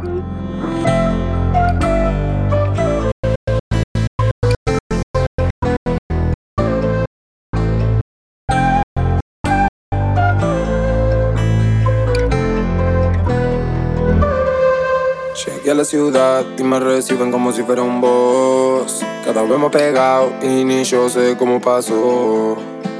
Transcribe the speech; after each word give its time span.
Llegué 0.00 0.12
a 15.70 15.74
la 15.74 15.84
ciudad 15.84 16.44
y 16.56 16.62
me 16.62 16.80
reciben 16.80 17.30
como 17.30 17.52
si 17.52 17.62
fuera 17.62 17.82
un 17.82 18.00
boss. 18.00 19.04
Cada 19.22 19.42
vez 19.42 19.58
más 19.58 19.70
pegado 19.70 20.32
y 20.40 20.64
ni 20.64 20.82
yo 20.84 21.10
sé 21.10 21.36
cómo 21.38 21.60
pasó. 21.60 22.56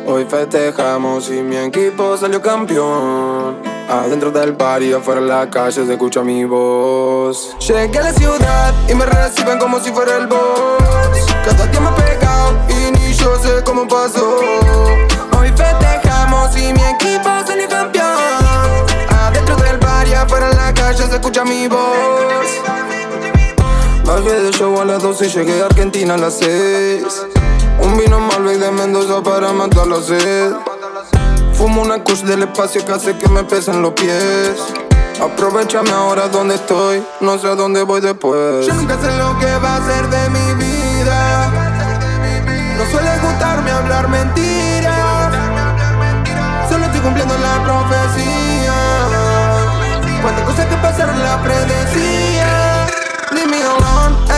Hoy 0.06 0.26
festejamos 0.28 1.30
y 1.30 1.42
mi 1.42 1.56
equipo 1.56 2.18
salió 2.18 2.42
campeón. 2.42 3.69
Adentro 3.90 4.30
del 4.30 4.52
bar 4.52 4.80
y 4.84 4.92
afuera 4.92 5.20
en 5.20 5.26
la 5.26 5.50
calle 5.50 5.84
se 5.84 5.92
escucha 5.92 6.22
mi 6.22 6.44
voz. 6.44 7.56
Llegué 7.58 7.98
a 7.98 8.02
la 8.04 8.12
ciudad 8.12 8.72
y 8.88 8.94
me 8.94 9.04
reciben 9.04 9.58
como 9.58 9.80
si 9.80 9.90
fuera 9.90 10.16
el 10.16 10.28
boss. 10.28 11.26
Cada 11.44 11.66
día 11.66 11.80
más 11.80 11.94
pegado 12.00 12.56
y 12.68 12.92
ni 12.92 13.12
yo 13.14 13.36
sé 13.42 13.64
cómo 13.64 13.88
pasó. 13.88 14.38
Hoy 15.36 15.48
festejamos 15.48 16.56
y 16.56 16.72
mi 16.72 16.82
equipo 16.84 17.30
salió 17.44 17.68
campeón. 17.68 18.06
Adentro 19.08 19.56
del 19.56 19.78
bar 19.78 20.06
y 20.06 20.14
afuera 20.14 20.50
en 20.50 20.56
la 20.56 20.72
calle 20.72 21.08
se 21.08 21.14
escucha 21.16 21.44
mi 21.44 21.66
voz. 21.66 22.46
Bajé 24.04 24.40
de 24.40 24.52
show 24.52 24.80
a 24.80 24.84
las 24.84 25.02
12 25.02 25.26
y 25.26 25.28
llegué 25.30 25.62
a 25.62 25.66
Argentina 25.66 26.14
a 26.14 26.16
las 26.16 26.38
6. 26.38 27.02
Un 27.82 27.96
vino 27.98 28.20
Malbec 28.20 28.56
de 28.56 28.70
Mendoza 28.70 29.20
para 29.20 29.52
matar 29.52 29.88
la 29.88 30.00
sed. 30.00 30.69
Fumo 31.60 31.82
una 31.82 32.02
kush 32.02 32.22
del 32.22 32.44
espacio 32.44 32.82
que 32.86 32.90
hace 32.90 33.18
que 33.18 33.28
me 33.28 33.44
pesen 33.44 33.82
los 33.82 33.92
pies. 33.92 34.56
Aprovechame 35.20 35.90
ahora 35.90 36.26
donde 36.28 36.54
estoy, 36.54 37.04
no 37.20 37.36
sé 37.38 37.48
a 37.48 37.54
dónde 37.54 37.82
voy 37.82 38.00
después. 38.00 38.66
Yo 38.66 38.72
nunca 38.72 38.96
sé 38.98 39.14
lo 39.18 39.38
que 39.38 39.58
va 39.58 39.76
a 39.76 39.86
ser 39.86 40.08
de 40.08 40.30
mi 40.30 40.54
vida. 40.54 41.50
No 42.78 42.90
suele 42.90 43.10
gustarme 43.18 43.70
hablar 43.72 44.08
mentiras. 44.08 45.34
Solo 46.70 46.86
estoy 46.86 47.00
cumpliendo 47.02 47.36
la 47.36 47.62
profecía. 47.62 48.72
Cuántas 50.22 50.44
cosas 50.46 50.64
que 50.64 50.76
pasaron 50.76 51.22
la 51.22 51.42
predecía. 51.42 52.19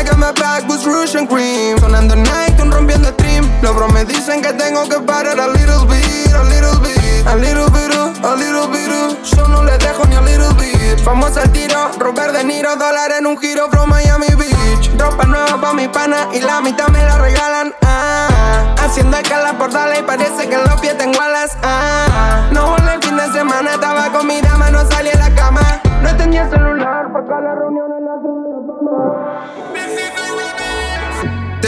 I 0.02 0.04
got 0.04 0.18
my 0.18 0.32
back 0.32 0.66
Rouge 0.66 1.14
and 1.14 1.28
Cream. 1.28 1.78
Sonando 1.78 2.16
night, 2.16 2.58
rompiendo 2.58 3.12
stream. 3.12 3.44
Los 3.62 3.72
bros 3.76 3.92
me 3.92 4.04
dicen 4.04 4.42
que 4.42 4.52
tengo 4.52 4.82
que 4.88 4.98
parar 4.98 5.38
a 5.38 5.46
little 5.46 5.86
bit, 5.86 6.34
a 6.34 6.42
little 6.42 6.76
bit. 6.82 7.24
A 7.24 7.36
little 7.36 7.70
bit, 7.70 7.94
a 8.24 8.34
little 8.34 8.66
bit. 8.66 8.90
Yo 9.36 9.46
no 9.46 9.62
le 9.62 9.78
dejo 9.78 10.04
ni 10.08 10.16
a 10.16 10.20
little 10.22 10.52
bit. 10.54 11.04
Vamos 11.04 11.36
al 11.36 11.52
tiro, 11.52 11.88
Robert 12.00 12.32
De 12.32 12.42
Niro 12.42 12.74
Dólar 12.74 13.12
en 13.16 13.26
un 13.28 13.38
giro 13.38 13.68
from 13.70 13.90
Miami 13.90 14.26
Beach. 14.34 14.90
Ropa 14.98 15.24
nueva 15.24 15.60
pa' 15.60 15.72
mi 15.72 15.86
pana 15.86 16.26
y 16.32 16.40
la 16.40 16.60
mitad 16.60 16.88
me 16.88 17.00
la 17.04 17.18
regalan. 17.18 17.72
Ah, 17.82 18.74
Haciendo 18.82 19.16
escala 19.18 19.52
por 19.56 19.70
Dale 19.70 20.00
y 20.00 20.02
parece 20.02 20.48
que 20.48 20.54
en 20.56 20.64
los 20.64 20.80
pies 20.80 20.98
tengo 20.98 21.20
alas. 21.20 21.56
Ah, 21.62 22.48
No 22.50 22.70
volé 22.70 22.94
el 22.94 23.02
fin 23.04 23.16
de 23.16 23.30
semana, 23.30 23.74
estaba 23.74 24.10
con 24.10 24.26
mi 24.26 24.40
dama, 24.40 24.68
no 24.72 24.84
salí 24.90 25.10
a 25.10 25.18
la 25.18 25.32
cama. 25.36 25.62
No 26.02 26.16
tenía 26.16 26.50
celular, 26.50 27.12
pa' 27.12 27.20
acá 27.20 27.40
la 27.40 27.54
reunión 27.54 27.86
en 27.96 28.04
la 28.04 28.14
te 28.20 28.41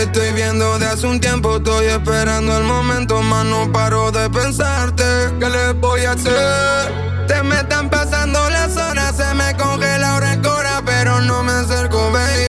estoy 0.04 0.32
viendo 0.32 0.78
de 0.78 0.86
hace 0.86 1.06
un 1.06 1.18
tiempo, 1.18 1.56
estoy 1.56 1.86
esperando 1.86 2.56
el 2.56 2.64
momento, 2.64 3.22
más 3.22 3.44
no 3.46 3.72
paro 3.72 4.10
de 4.12 4.28
pensarte. 4.30 5.04
¿Qué 5.40 5.48
le 5.48 5.72
voy 5.72 6.04
a 6.04 6.12
hacer? 6.12 7.26
Te 7.26 7.42
me 7.42 7.56
están 7.56 7.88
pasando 7.88 8.38
las 8.50 8.76
horas, 8.76 9.16
se 9.16 9.34
me 9.34 9.56
congela 9.56 10.12
ahora 10.12 10.40
cora, 10.42 10.82
pero 10.84 11.20
no 11.22 11.42
me 11.42 11.52
acerco, 11.52 12.10
baby. 12.12 12.46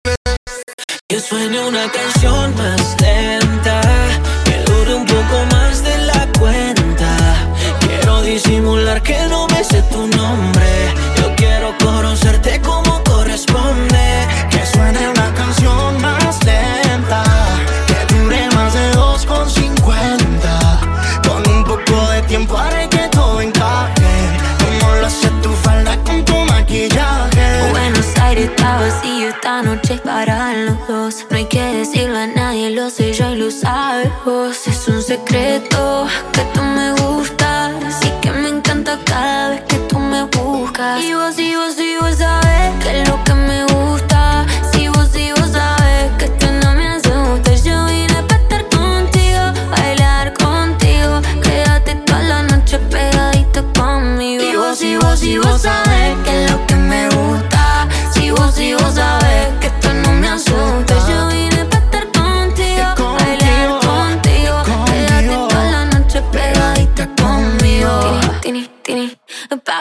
Que 1.08 1.20
suene 1.20 1.66
una 1.66 1.89
canción 1.92 2.25
para 30.06 30.54
los 30.54 30.88
dos. 30.88 31.26
No 31.30 31.38
hay 31.38 31.46
que 31.46 31.62
decirle 31.62 32.18
a 32.18 32.28
nadie, 32.28 32.70
lo 32.70 32.90
sé 32.90 33.12
yo 33.14 33.34
y 33.34 33.38
lo 33.38 33.52
sabes 33.52 34.12
vos. 34.24 34.68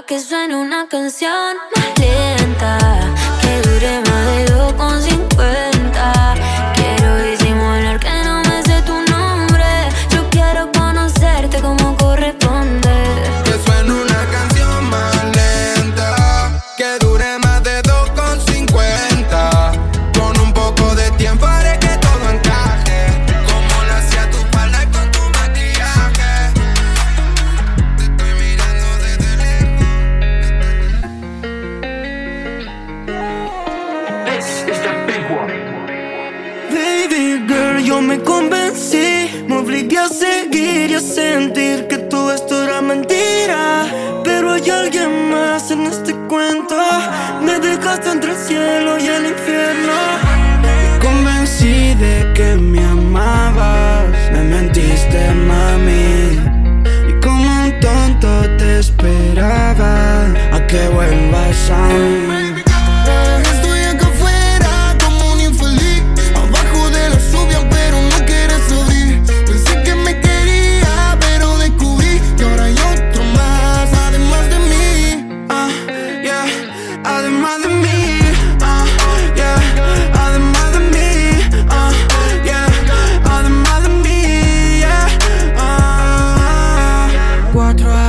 Que 0.02 0.18
suene 0.18 0.56
una 0.56 0.88
canción 0.88 1.56
más 1.76 1.98
lenta. 1.98 3.23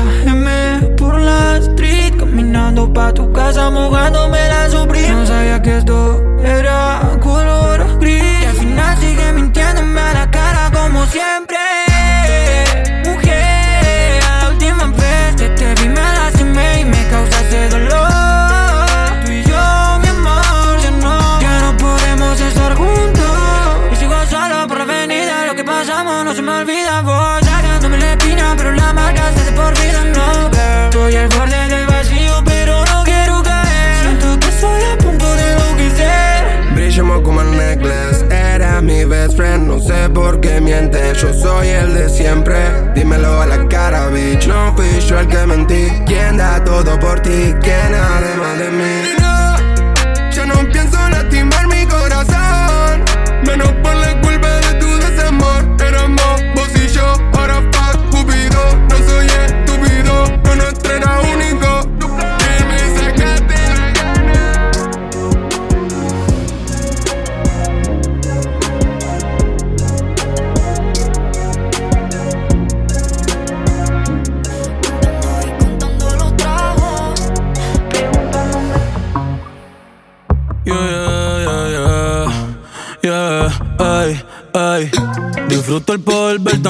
4 0.03 0.31
AM 0.31 0.95
por 0.97 1.19
la 1.19 1.57
street, 1.57 2.17
caminando 2.17 2.91
pa' 2.93 3.13
tu 3.13 3.31
casa, 3.31 3.69
mojándome 3.69 4.37
la 4.49 4.69
Supreme. 4.69 5.11
No 5.11 5.25
sabía 5.25 5.61
que 5.61 5.77
esto 5.77 6.21
era 6.43 7.17
color 7.21 7.99
gris. 7.99 8.23
Y 8.41 8.45
al 8.45 8.55
final 8.55 8.97
sigue 8.97 9.31
mintiéndome 9.33 10.01
a 10.01 10.13
la 10.13 10.31
cara 10.31 10.71
como 10.73 11.05
siempre. 11.05 11.64
Yo 41.25 41.33
soy 41.33 41.67
el 41.67 41.93
de 41.93 42.09
siempre. 42.09 42.57
Dímelo 42.93 43.41
a 43.41 43.45
la 43.45 43.67
cara, 43.67 44.07
bitch. 44.07 44.47
No 44.47 44.75
fui 44.75 44.99
yo 44.99 45.19
el 45.19 45.27
que 45.27 45.45
mentí. 45.45 45.87
¿Quién 46.05 46.37
da 46.37 46.63
todo 46.63 46.99
por 46.99 47.19
ti? 47.21 47.53
¿Quién 47.61 47.93
además 47.93 48.59
de 48.59 48.71
mí? 48.71 49.04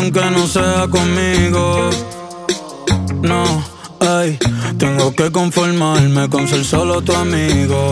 Aunque 0.06 0.22
no 0.30 0.46
sea 0.46 0.88
conmigo. 0.88 1.90
No, 3.24 3.44
ay, 4.00 4.38
tengo 4.78 5.12
que 5.16 5.32
conformarme 5.32 6.30
con 6.30 6.48
ser 6.48 6.64
solo 6.64 7.02
tu 7.02 7.12
amigo. 7.16 7.92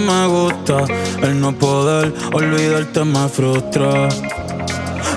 me 0.00 0.26
gusta. 0.26 0.84
El 1.22 1.40
no 1.40 1.52
poder 1.52 2.12
olvidarte 2.32 3.04
me 3.04 3.28
frustra. 3.28 4.08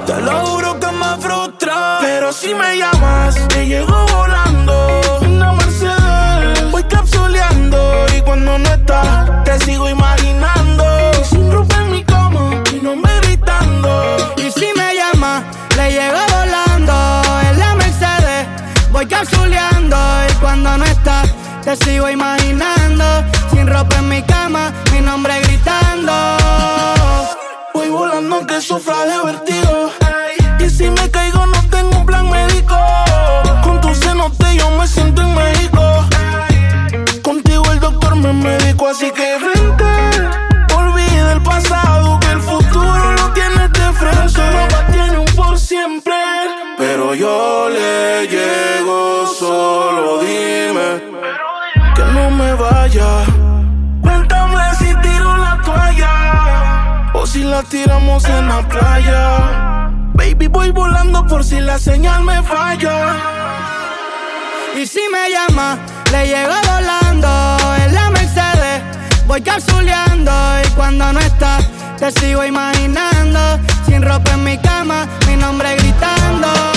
Te 0.05 0.21
lo 0.21 0.45
juro 0.45 0.79
que 0.79 0.87
me 0.87 1.17
frustra. 1.19 1.97
Pero 2.01 2.31
si 2.31 2.53
me 2.53 2.77
llamas, 2.77 3.35
te 3.47 3.65
llego 3.65 4.05
volando. 4.15 5.01
Una 5.21 5.53
Mercedes, 5.53 6.71
voy 6.71 6.83
capsuleando. 6.83 8.05
Y 8.17 8.21
cuando 8.21 8.57
no 8.59 8.69
estás, 8.69 9.43
te 9.43 9.59
sigo 9.65 9.89
imaginando. 9.89 10.83
Sin 11.23 11.51
ropa 11.51 11.75
en 11.81 11.91
mi 11.91 12.03
cama, 12.03 12.63
mi 12.71 12.79
nombre 12.79 13.11
gritando. 13.23 14.33
Y 14.37 14.51
si 14.51 14.67
me 14.75 14.95
llama, 14.95 15.43
le 15.75 15.91
llego 15.91 16.19
volando 16.31 17.21
en 17.49 17.59
la 17.59 17.75
Mercedes. 17.75 18.47
Voy 18.91 19.05
capsuleando 19.05 19.97
y 20.29 20.33
cuando 20.35 20.77
no 20.77 20.85
estás, 20.85 21.29
te 21.67 21.75
sigo 21.83 22.09
imaginando. 22.09 23.03
Sin 23.51 23.67
ropa 23.67 23.97
en 23.97 24.07
mi 24.07 24.21
cama, 24.21 24.71
mi 24.93 25.01
nombre 25.01 25.33
gritando. 25.41 26.13
Voy 27.73 27.89
volando 27.89 28.37
aunque 28.37 28.61
sufra 28.61 29.05
de 29.05 29.17
vertigo. 29.25 29.91
Y 30.59 30.69
si 30.69 30.89
me 30.89 31.11
caigo, 31.11 31.45
no 31.45 31.61
tengo 31.69 31.97
un 31.97 32.05
plan 32.05 32.29
médico. 32.29 32.77
Con 33.63 33.81
tu 33.81 33.93
cenote 33.93 34.55
yo 34.55 34.71
me 34.71 34.87
siento 34.87 35.21
en 35.21 35.35
México. 35.35 35.81
Contigo 37.21 37.63
el 37.73 37.79
doctor 37.81 38.15
me 38.15 38.31
médico, 38.31 38.87
así 38.87 39.11
que 39.11 39.26
vaya. 52.69 53.25
Cuéntame 54.01 54.63
si 54.79 54.95
tiro 55.01 55.37
la 55.37 55.59
toalla 55.63 57.11
o 57.13 57.25
si 57.25 57.43
la 57.43 57.63
tiramos 57.63 58.25
en 58.25 58.47
la 58.47 58.67
playa. 58.67 59.89
Baby, 60.13 60.47
voy 60.47 60.71
volando 60.71 61.25
por 61.27 61.43
si 61.43 61.59
la 61.59 61.77
señal 61.77 62.23
me 62.23 62.41
falla. 62.43 63.15
Y 64.75 64.85
si 64.85 65.01
me 65.11 65.29
llama, 65.31 65.77
le 66.11 66.27
llego 66.27 66.55
volando 66.73 67.29
en 67.83 67.93
la 67.93 68.09
Mercedes. 68.09 68.81
Voy 69.27 69.41
capsuleando 69.41 70.31
y 70.65 70.69
cuando 70.75 71.13
no 71.13 71.19
estás, 71.19 71.67
te 71.99 72.11
sigo 72.11 72.43
imaginando. 72.45 73.39
Sin 73.85 74.01
ropa 74.01 74.31
en 74.31 74.43
mi 74.43 74.57
cama, 74.57 75.07
mi 75.27 75.35
nombre 75.35 75.75
gritando. 75.75 76.76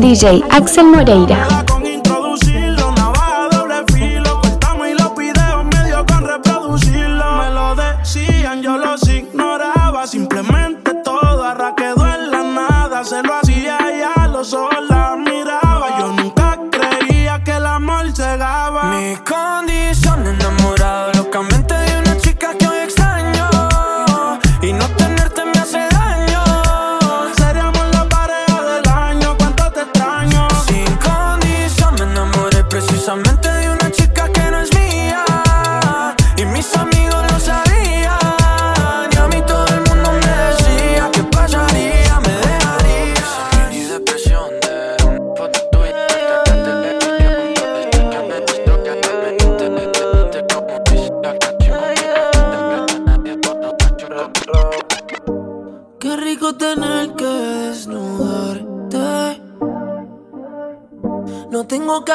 DJ 0.00 0.42
Axel 0.50 0.86
Moreira. 0.86 1.83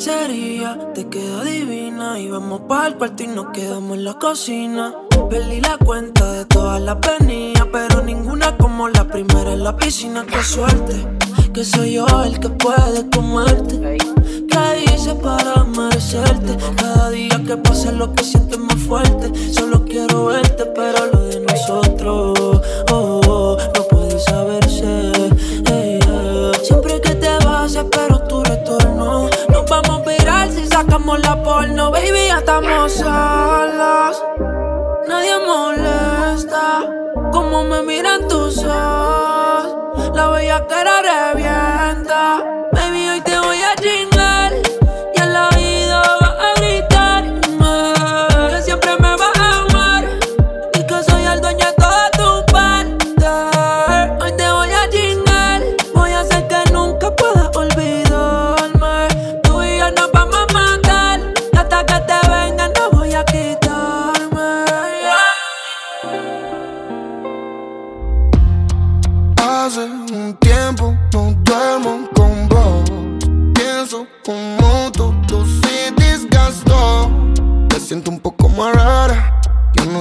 Lencería 0.00 0.78
te 0.94 1.08
queda 1.08 1.44
divina. 1.44 2.18
Y 2.18 2.28
vamos 2.28 2.62
para 2.66 2.88
el 2.88 2.96
cuarto 2.96 3.22
y 3.22 3.26
nos 3.26 3.50
quedamos 3.50 3.98
en 3.98 4.04
la 4.04 4.14
cocina. 4.14 4.94
Perdí 5.28 5.60
la 5.60 5.76
cuenta 5.76 6.32
de 6.32 6.46
todas 6.46 6.80
las 6.80 6.96
venidas, 7.00 7.66
pero 7.70 8.02
ninguna 8.02 8.56
como 8.56 8.88
la 8.88 9.04
primera 9.04 9.52
en 9.52 9.62
la 9.62 9.76
piscina. 9.76 10.24
Qué 10.26 10.42
suerte, 10.42 10.94
que 11.52 11.64
soy 11.64 11.94
yo 11.94 12.06
el 12.24 12.40
que 12.40 12.48
puede 12.48 13.10
comerte. 13.10 13.98
¿Qué 14.50 14.84
hice 14.86 15.14
para 15.16 15.64
merecerte? 15.64 16.56
Cada 16.76 17.10
día 17.10 17.42
que 17.46 17.56
pase 17.58 17.92
lo 17.92 18.14
que 18.14 18.24
siento 18.24 18.54
es 18.54 18.60
más 18.62 18.78
fuerte. 18.78 19.52
Solo 19.52 19.84
quiero 19.84 20.26
verte, 20.26 20.64
pero 20.74 21.06
lo 21.12 21.26
de 21.26 21.40
nosotros 21.40 22.62
oh, 22.90 23.20
oh, 23.26 23.58
no 23.76 23.82
puede 23.84 24.18
saberse. 24.18 24.59
La 31.06 31.42
porno, 31.42 31.90
baby, 31.90 32.28
ya 32.28 32.38
estamos 32.38 32.92
solos. 32.92 34.24
Nadie 35.08 35.34
molesta 35.46 36.82
como 37.32 37.64
me 37.64 37.82
miran 37.82 38.28
tus 38.28 38.58
ojos. 38.58 40.12
La 40.14 40.28
bella 40.28 40.66
cara 40.66 41.02
revienta. 41.02 42.44
Baby, 42.72 43.08
hoy 43.08 43.20
te 43.22 43.29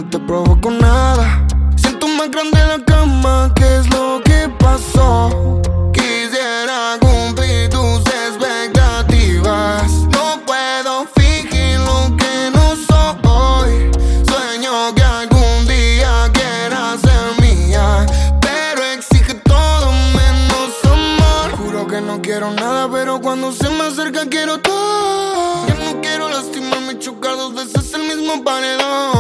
te 0.10 0.18
provoco 0.20 0.72
nada. 0.72 1.46
Siento 1.76 2.08
más 2.08 2.32
grande 2.32 2.58
la 2.66 2.84
cama. 2.84 3.52
¿Qué 3.56 3.78
es 3.78 3.88
lo 3.94 4.22
que 4.24 4.50
pasó? 4.58 5.62
Quisiera 5.94 6.98
cumplir 7.00 7.70
tus 7.70 8.00
expectativas. 8.00 9.92
No 10.12 10.42
puedo 10.46 11.06
fingir 11.16 11.80
lo 11.80 12.16
que 12.18 12.50
no 12.54 12.76
soy. 12.88 13.92
Sueño 14.28 14.96
que 14.96 15.04
algún 15.04 15.68
día 15.68 16.32
quieras 16.34 17.02
ser 17.02 17.40
mía. 17.42 18.06
Pero 18.42 18.84
exige 18.84 19.36
todo 19.36 19.92
menos 19.92 20.72
amor. 20.86 21.52
Juro 21.58 21.86
que 21.88 22.02
no 22.02 22.22
quiero 22.22 22.52
nada, 22.52 22.90
pero 22.92 23.22
cuando 23.22 23.52
se 23.52 23.70
me 23.70 23.84
acerca 23.84 24.26
quiero 24.28 24.58
todo. 24.60 25.68
Ya 25.68 25.76
no 25.76 26.02
quiero 26.02 26.30
lastimarme 26.30 26.98
chocar 26.98 27.36
dos 27.36 27.54
veces 27.54 27.94
el 27.94 28.04
mismo 28.04 28.44
paredón. 28.44 29.19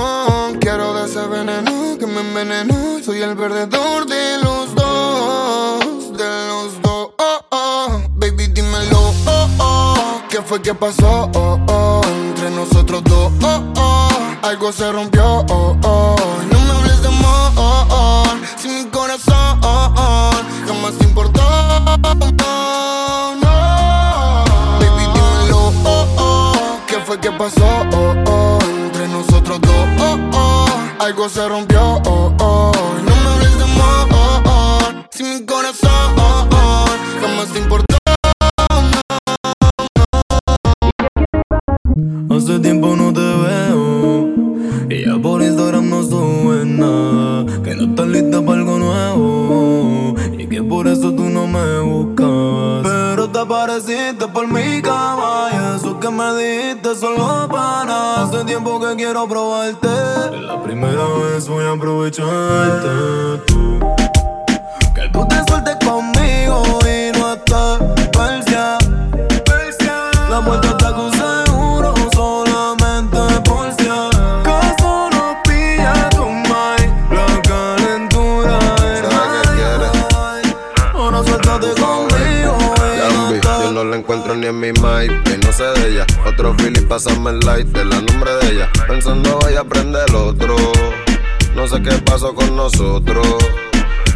Quiero 0.69 0.93
de 0.93 1.05
ese 1.05 1.25
veneno 1.25 1.97
que 1.97 2.05
me 2.05 2.21
envenenó. 2.21 3.03
Soy 3.03 3.23
el 3.23 3.35
perdedor 3.35 4.05
de 4.05 4.38
los 4.38 4.75
dos, 4.75 6.15
de 6.15 6.47
los 6.47 6.79
dos. 6.83 7.09
Oh, 7.17 7.39
oh. 7.49 8.01
Baby, 8.13 8.45
dímelo. 8.49 9.11
Oh, 9.25 9.49
oh. 9.57 10.21
¿Qué 10.29 10.43
fue 10.43 10.61
que 10.61 10.75
pasó? 10.75 11.27
Oh, 11.33 11.59
oh. 11.69 12.01
Entre 12.05 12.51
nosotros 12.51 13.03
dos. 13.03 13.31
Oh, 13.41 13.63
oh. 13.77 14.09
Algo 14.43 14.71
se 14.71 14.91
rompió. 14.91 15.43
Oh, 15.49 15.75
oh. 15.83 16.15
No 16.51 16.59
me 16.59 16.71
hables 16.71 17.01
de 17.01 17.07
amor. 17.07 18.38
Si 18.59 18.67
mi 18.67 18.85
corazón 18.91 19.59
jamás 20.67 20.93
te 20.99 21.03
importó. 21.03 21.41
Fue 27.09 27.19
que 27.19 27.31
pasó? 27.31 27.65
Oh, 27.91 28.13
oh. 28.27 28.59
Entre 28.85 29.07
nosotros 29.07 29.59
dos. 29.61 29.87
Oh, 29.99 30.19
oh. 30.31 31.03
Algo 31.03 31.27
se 31.27 31.49
rompió. 31.49 31.81
Oh, 32.05 32.31
oh. 32.39 32.71
No 33.03 33.15
me 33.15 33.29
hables 33.31 33.57
de 33.57 33.63
amor. 33.63 35.09
Si 35.09 35.23
mi 35.23 35.43
corazón 35.43 35.89
jamás 37.19 37.49
te 37.51 37.57
importó. 37.57 37.88
Tiempo 58.61 58.79
que 58.79 58.95
quiero 58.95 59.27
probarte. 59.27 59.87
La 60.41 60.61
primera 60.61 61.05
vez 61.05 61.47
voy 61.47 61.63
a 61.63 61.71
aprovecharte 61.71 63.37
tú. 63.47 63.79
Que 64.93 65.07
tú 65.13 65.25
te 65.27 65.35
sueltes 65.47 65.77
conmigo 65.85 66.79
y 66.83 67.17
no 67.17 67.33
estás 67.33 67.79
persia. 68.11 68.77
La 70.29 70.39
vuelta 70.39 70.78
en 84.50 84.60
mi 84.60 84.72
mind 84.72 85.27
Y 85.27 85.46
no 85.46 85.53
sé 85.53 85.63
de 85.63 85.89
ella 85.89 86.06
Otro 86.25 86.56
Philly, 86.58 86.82
pásame 86.82 87.32
el 87.32 87.39
light 87.39 87.68
De 87.68 87.86
la 87.86 88.01
nombre 88.01 88.32
de 88.41 88.51
ella 88.51 88.70
Pensando 88.88 89.39
voy 89.39 89.56
a 89.56 89.62
aprender 89.62 90.03
el 90.10 90.15
otro 90.15 90.56
No 91.56 91.68
sé 91.68 91.82
qué 91.82 91.91
pasó 92.00 92.34
con 92.34 92.56
nosotros 92.56 93.38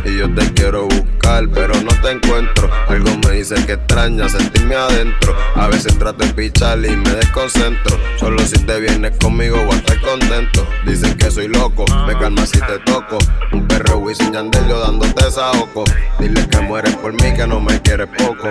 y 0.06 0.18
yo 0.18 0.34
te 0.34 0.52
quiero 0.52 0.90
buscar, 0.90 1.48
pero 1.54 1.74
no 1.76 1.90
te 2.02 2.12
encuentro. 2.12 2.70
Algo 2.90 3.10
me 3.26 3.38
dice 3.38 3.56
que 3.66 3.74
extraña 3.74 4.28
sentirme 4.28 4.76
adentro. 4.76 5.34
A 5.56 5.68
veces 5.68 5.98
trato 5.98 6.26
de 6.26 6.34
pichar 6.34 6.80
y 6.80 6.94
me 6.94 7.10
desconcentro. 7.10 7.98
Solo 8.20 8.40
si 8.40 8.60
te 8.66 8.82
vienes 8.82 9.18
conmigo 9.18 9.64
voy 9.64 9.76
a 9.76 9.78
estar 9.78 10.02
contento. 10.02 10.68
Dicen 10.86 11.18
que 11.18 11.32
soy 11.32 11.48
loco, 11.48 11.86
me 12.06 12.18
calma 12.18 12.46
si 12.46 12.60
te 12.60 12.80
toco. 12.80 13.18
Un 13.54 13.66
perro 13.66 14.00
Wisin 14.00 14.34
Yandel 14.34 14.68
yo 14.68 14.80
dándote 14.82 15.32
saoco. 15.32 15.86
Dile 16.20 16.50
que 16.50 16.60
mueres 16.60 16.98
por 16.98 17.14
mí, 17.14 17.34
que 17.34 17.48
no 17.48 17.62
me 17.62 17.82
quieres 17.82 18.10
poco. 18.18 18.50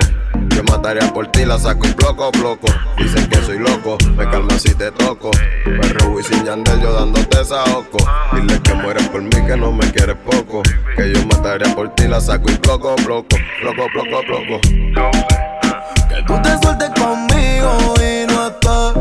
Yo 0.55 0.63
mataría 0.65 1.13
por 1.13 1.27
ti, 1.29 1.45
la 1.45 1.59
saco 1.59 1.87
y 1.87 1.93
bloco, 1.93 2.31
bloco. 2.33 2.67
Dicen 2.99 3.29
que 3.29 3.37
soy 3.43 3.59
loco, 3.59 3.97
me 4.17 4.29
calma 4.29 4.59
si 4.59 4.75
te 4.75 4.91
toco. 4.93 5.31
Perro 5.65 6.11
Wisin 6.11 6.45
Yandel 6.45 6.81
yo 6.81 6.93
dándote 6.93 7.45
saoco. 7.45 7.99
Dile 8.35 8.61
que 8.61 8.75
mueres 8.75 9.09
por 9.09 9.23
mí, 9.23 9.31
que 9.31 9.57
no 9.57 9.73
me 9.73 9.91
quieres 9.93 10.17
poco. 10.25 10.63
Que 10.97 11.13
yo 11.13 11.27
mataría 11.27 11.75
por 11.75 11.95
ti, 11.95 12.07
la 12.07 12.21
saco 12.21 12.51
y 12.51 12.57
bloco, 12.57 12.95
bloco. 13.05 13.37
Bloco, 13.63 13.87
bloco, 13.95 14.23
bloco. 14.27 14.61
Que 16.09 16.23
tú 16.27 16.43
te 16.43 16.59
sueltes 16.63 16.91
conmigo 16.91 17.95
y 17.99 18.27
no 18.27 18.49
estás 18.49 18.95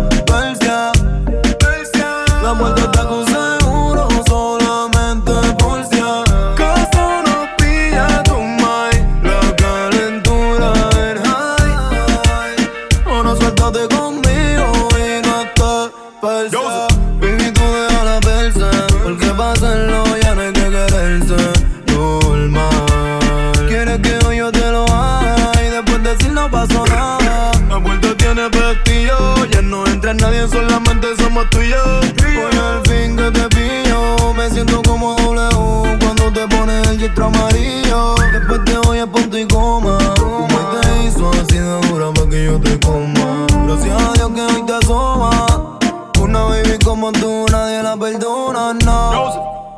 somos 31.41 31.49
tú 31.49 31.61
y 31.61 31.69
yo. 31.69 31.99
Hoy 32.43 32.57
al 32.57 32.81
fin 32.87 33.15
que 33.15 33.31
te 33.31 33.47
pillo, 33.55 34.33
me 34.33 34.49
siento 34.49 34.81
como 34.83 35.15
W 35.15 35.97
cuando 35.99 36.31
te 36.31 36.47
pones 36.47 36.87
el 36.87 36.97
distro 36.97 37.25
amarillo. 37.25 38.15
Después 38.31 38.65
te 38.65 38.77
voy 38.77 38.99
a 38.99 39.07
punto 39.07 39.37
y 39.37 39.47
coma. 39.47 39.97
¿Cómo 40.19 40.79
te 40.81 41.03
hizo 41.03 41.29
así 41.31 41.57
de 41.57 41.81
dura 41.87 42.11
para 42.13 42.29
que 42.29 42.45
yo 42.45 42.59
te 42.59 42.79
coma? 42.79 43.47
Gracias 43.65 44.01
a 44.01 44.13
Dios 44.13 44.31
que 44.31 44.41
hoy 44.41 44.65
te 44.65 44.73
asoma. 44.73 45.79
Una 46.19 46.43
baby 46.43 46.77
como 46.83 47.11
tú, 47.11 47.45
nadie 47.51 47.83
la 47.83 47.97
perdona, 47.97 48.73
no. 48.85 49.71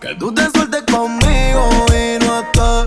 Que 0.00 0.14
tú 0.16 0.32
te 0.32 0.50
sueltes 0.50 0.82
conmigo 0.90 1.86
y 1.88 2.24
no 2.24 2.40
estás 2.40 2.86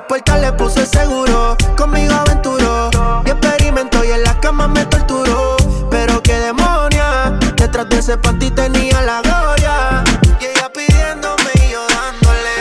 A 0.00 0.02
la 0.02 0.06
puerta 0.06 0.38
le 0.38 0.50
puse 0.52 0.86
seguro, 0.86 1.58
conmigo 1.76 2.14
aventuró. 2.14 2.88
Y 3.26 3.28
experimento 3.28 4.02
y 4.02 4.12
en 4.12 4.22
la 4.22 4.40
cama 4.40 4.66
me 4.66 4.86
torturó. 4.86 5.58
Pero 5.90 6.22
qué 6.22 6.32
demonia, 6.40 7.38
detrás 7.54 7.86
de 7.90 7.98
ese 7.98 8.16
panty 8.16 8.50
tenía 8.50 9.02
la 9.02 9.20
gloria. 9.20 10.02
Y 10.40 10.46
ella 10.46 10.72
pidiéndome 10.72 11.50
y 11.54 11.72
yo 11.72 11.82
dándole. 11.88 12.56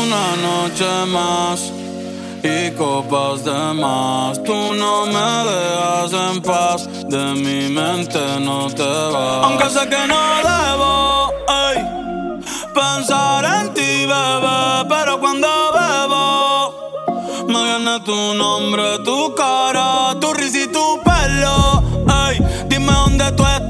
Una 0.00 0.36
noche 0.36 0.86
más 1.12 1.60
y 2.42 2.70
copas 2.70 3.44
de 3.44 3.74
más. 3.74 4.42
Tú 4.44 4.72
no 4.72 5.04
me 5.04 5.50
dejas 5.50 6.12
en 6.14 6.40
paz, 6.40 6.88
de 7.06 7.34
mi 7.34 7.68
mente 7.68 8.40
no 8.40 8.70
te 8.70 8.82
vas. 8.82 9.44
Aunque 9.44 9.68
sé 9.68 9.86
que 9.90 10.06
no 10.06 10.20
debo 10.42 11.32
ey, 11.68 12.40
pensar 12.72 13.44
en 13.44 13.74
ti, 13.74 14.06
bebé, 14.06 14.86
pero 14.88 15.20
cuando 15.20 15.73
viene 17.76 18.00
tu 18.00 18.34
nombre, 18.34 18.98
tu 19.04 19.34
cara, 19.34 20.14
tu 20.20 20.32
risa 20.32 20.60
y 20.60 20.66
tu 20.68 21.00
pelo. 21.02 21.82
Ey, 22.28 22.38
dime 22.68 22.92
dónde 22.92 23.32
tú 23.32 23.44
estás, 23.44 23.63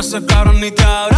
ese 0.00 0.24
cabrón 0.24 0.60
ni 0.60 0.70
te 0.70 0.84
abraza. 0.84 1.17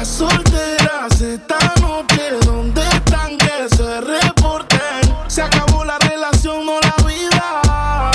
Las 0.00 0.08
solteras 0.08 1.20
están 1.20 1.74
no 1.82 2.06
pie 2.06 2.30
donde 2.46 2.80
están 2.80 3.36
que 3.36 3.68
se 3.76 4.00
reporten. 4.00 5.02
Se 5.26 5.42
acabó 5.42 5.84
la 5.84 5.98
relación, 5.98 6.64
no 6.64 6.80
la 6.80 6.94
vida. 7.06 8.10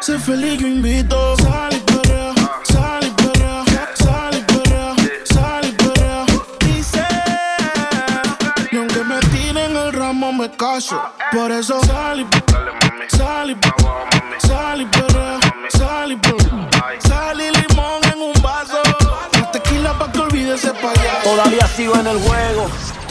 Sé 0.00 0.18
feliz, 0.18 0.58
yo 0.58 0.66
invito. 0.66 1.36
Sal 1.36 1.72
y 1.72 1.78
perrea, 1.82 2.34
sal 2.64 3.06
y 3.06 3.10
perrea, 3.10 3.64
sal 3.94 4.34
y 4.34 4.42
perrea, 4.42 4.94
sal 5.22 5.64
y 5.64 5.72
perrea. 5.84 6.26
Dice, 6.58 7.06
y 8.72 8.76
aunque 8.76 9.04
me 9.04 9.20
tiren 9.20 9.76
el 9.76 9.92
ramo, 9.92 10.32
me 10.32 10.50
caso. 10.50 11.00
En 22.04 22.10
el 22.10 22.18
juego 22.18 22.83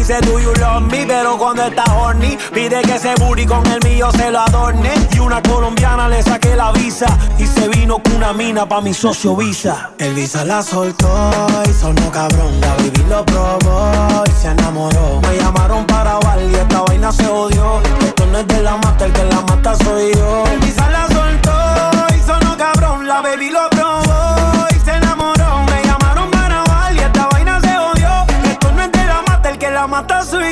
dice 0.00 0.18
do 0.22 0.38
you 0.40 0.52
love 0.54 0.82
me, 0.90 1.04
pero 1.06 1.36
cuando 1.36 1.62
está 1.62 1.84
horny 1.94 2.38
pide 2.54 2.80
que 2.82 2.94
ese 2.94 3.14
booty 3.16 3.44
con 3.46 3.64
el 3.66 3.80
mío 3.84 4.10
se 4.12 4.30
lo 4.30 4.40
adorne. 4.40 4.90
Y 5.12 5.18
una 5.18 5.42
colombiana 5.42 6.08
le 6.08 6.22
saqué 6.22 6.56
la 6.56 6.72
visa 6.72 7.06
y 7.38 7.46
se 7.46 7.68
vino 7.68 8.02
con 8.02 8.16
una 8.16 8.32
mina 8.32 8.66
pa' 8.66 8.80
mi 8.80 8.94
socio 8.94 9.36
Visa. 9.36 9.90
El 9.98 10.14
Visa 10.14 10.44
la 10.44 10.62
soltó 10.62 11.08
y 11.68 11.72
sonó 11.72 12.10
cabrón, 12.10 12.60
la 12.60 12.74
baby 12.76 13.04
lo 13.08 13.24
probó 13.26 14.24
y 14.26 14.30
se 14.40 14.48
enamoró. 14.48 15.20
Me 15.22 15.36
llamaron 15.36 15.86
para 15.86 16.14
bailar 16.18 16.50
y 16.50 16.54
esta 16.54 16.82
vaina 16.82 17.12
se 17.12 17.26
odió. 17.26 17.80
Esto 18.00 18.26
no 18.26 18.38
es 18.38 18.46
de 18.48 18.62
la 18.62 18.76
mata, 18.76 19.04
el 19.06 19.12
que 19.12 19.24
la 19.24 19.40
mata 19.42 19.74
soy 19.84 20.12
yo. 20.14 20.49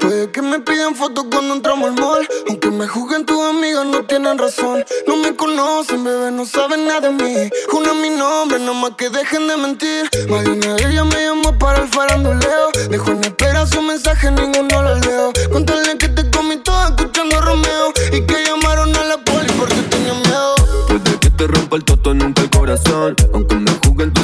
Puede 0.00 0.30
que 0.30 0.40
me 0.40 0.58
pidan 0.60 0.96
fotos 0.96 1.26
cuando 1.30 1.54
entramos 1.54 1.90
al 1.90 2.00
mall. 2.00 2.26
Aunque 2.48 2.70
me 2.70 2.88
juzguen 2.88 3.26
tus 3.26 3.38
amigas, 3.42 3.84
no 3.84 4.02
tienen 4.04 4.38
razón. 4.38 4.82
No 5.06 5.16
me 5.16 5.36
conocen, 5.36 6.02
bebé, 6.02 6.30
no 6.30 6.46
saben 6.46 6.86
nada 6.86 7.00
de 7.00 7.10
mí. 7.10 7.50
Juna 7.68 7.92
mi 7.92 8.08
nombre, 8.08 8.58
no 8.58 8.72
más 8.72 8.92
que 8.96 9.10
dejen 9.10 9.46
de 9.46 9.56
mentir. 9.58 10.08
Más 10.28 10.44
de 10.44 10.54
me 11.04 11.24
llamó 11.24 11.58
para 11.58 11.82
el 11.82 11.88
faranduleo. 11.88 12.70
Dejo 12.88 13.10
en 13.10 13.24
espera 13.24 13.66
su 13.66 13.82
mensaje, 13.82 14.30
ninguno 14.30 14.82
lo 14.82 14.94
leo. 14.96 15.32
Contale 15.52 15.98
que 15.98 16.08
te 16.08 16.30
comí 16.30 16.56
todo 16.56 16.88
escuchando 16.88 17.40
Romeo. 17.42 17.92
Y 18.12 18.22
que 18.22 18.44
llamaron 18.44 18.96
a 18.96 19.04
la 19.04 19.18
poli 19.18 19.52
porque 19.58 19.82
tenía 19.90 20.14
miedo. 20.14 20.54
Puede 20.88 21.18
que 21.20 21.30
te 21.30 21.46
rompa 21.46 21.76
el 21.76 21.84
toto, 21.84 22.14
nunca 22.14 22.40
el 22.40 22.50
corazón. 22.50 23.16
Aunque 23.34 23.54
me 23.54 23.69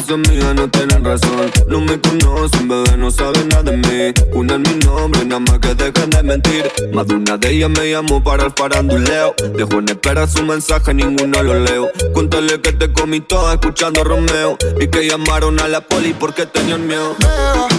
tus 0.07 0.15
amigas, 0.15 0.55
no 0.55 0.69
tienen 0.69 1.05
razón. 1.05 1.51
No 1.69 1.81
me 1.81 2.01
conocen, 2.01 2.69
bebé, 2.69 2.97
no 2.97 3.11
saben 3.11 3.49
nada 3.49 3.71
de 3.71 3.77
mí. 3.77 4.15
Una 4.33 4.59
mi 4.59 4.75
nombre, 4.85 5.25
nada 5.25 5.41
más 5.41 5.59
que 5.59 5.75
dejen 5.75 6.11
de 6.11 6.23
mentir. 6.23 6.71
Más 6.93 7.07
de 7.07 7.15
una 7.15 7.37
de 7.37 7.51
ellas 7.51 7.71
me 7.71 7.91
llamó 7.91 8.23
para 8.23 8.45
el 8.45 8.53
faranduleo. 8.57 9.35
Dejo 9.55 9.79
en 9.79 9.89
espera 9.89 10.27
su 10.27 10.43
mensaje, 10.43 10.95
ninguno 10.95 11.43
lo 11.43 11.61
leo. 11.61 11.91
Cuéntale 12.13 12.61
que 12.61 12.73
te 12.73 12.93
comí 12.93 13.21
toda 13.21 13.55
escuchando 13.55 14.03
a 14.03 14.05
Romeo. 14.05 14.57
Y 14.81 14.87
que 14.89 15.09
llamaron 15.09 15.59
a 15.61 15.69
la 15.69 15.81
poli 15.81 16.15
porque 16.15 16.47
tenían 16.47 16.87
miedo. 16.87 17.17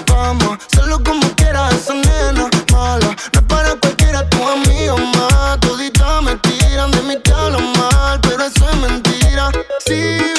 Vamos, 0.07 0.57
hacerlo 0.71 1.01
como 1.03 1.27
quiera 1.35 1.69
esa 1.69 1.93
nena 1.93 2.49
mala. 2.71 3.15
No 3.33 3.39
es 3.39 3.45
para 3.47 3.75
cualquiera, 3.75 4.27
tu 4.29 4.43
amigo 4.43 4.97
más. 4.97 5.59
Toditas 5.59 6.23
me 6.23 6.35
tiran, 6.37 6.91
de 6.91 7.01
mí 7.03 7.15
te 7.23 7.31
mal, 7.31 8.19
pero 8.21 8.43
eso 8.43 8.69
es 8.69 8.77
mentira. 8.77 9.51
Si 9.85 10.37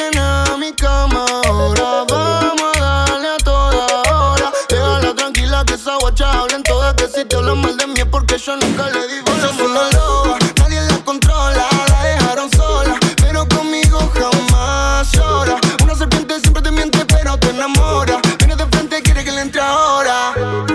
mí 8.38 8.44
es 8.44 8.44
porque 8.44 8.44
yo 8.44 8.56
nunca 8.56 8.90
le 8.90 9.06
di 9.08 9.20
bola. 9.20 9.46
Es 9.46 9.60
una 9.60 9.90
loba, 9.90 10.38
nadie 10.58 10.80
la 10.82 10.98
controla, 11.04 11.66
la 11.88 12.04
dejaron 12.04 12.50
sola, 12.52 12.98
pero 13.16 13.46
conmigo 13.48 14.12
jamás 14.14 15.12
llora. 15.12 15.56
Una 15.82 15.94
serpiente 15.94 16.40
siempre 16.40 16.62
te 16.62 16.70
miente, 16.70 17.04
pero 17.06 17.36
te 17.38 17.50
enamora. 17.50 18.20
Viene 18.38 18.56
de 18.56 18.66
frente, 18.66 19.02
quiere 19.02 19.24
que 19.24 19.32
le 19.32 19.42
entre 19.42 19.60
ahora. 19.60 20.34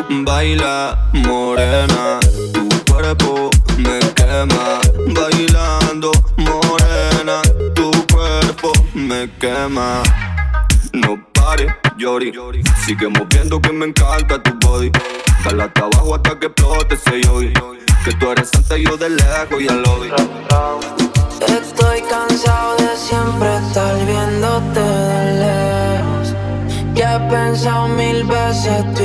Baila, 0.09 1.09
morena, 1.13 2.19
tu 2.53 2.69
cuerpo 2.91 3.49
me 3.77 3.99
quema. 4.13 4.79
Bailando, 5.07 6.11
morena, 6.37 7.41
tu 7.75 7.91
cuerpo 8.11 8.73
me 8.93 9.29
quema. 9.39 10.03
No 10.93 11.17
pares, 11.33 11.73
Yori. 11.97 12.31
Sigue 12.85 13.07
moviendo 13.07 13.59
Estoy 21.47 22.01
cansado 22.09 22.75
de 22.77 22.97
siempre 22.97 23.55
estar 23.57 23.95
viéndote 24.05 24.79
de 24.79 25.23
lejos. 25.43 26.35
Ya 26.95 27.15
he 27.15 27.19
pensado 27.29 27.87
mil 27.89 28.23
veces 28.23 28.83
tú 28.95 29.03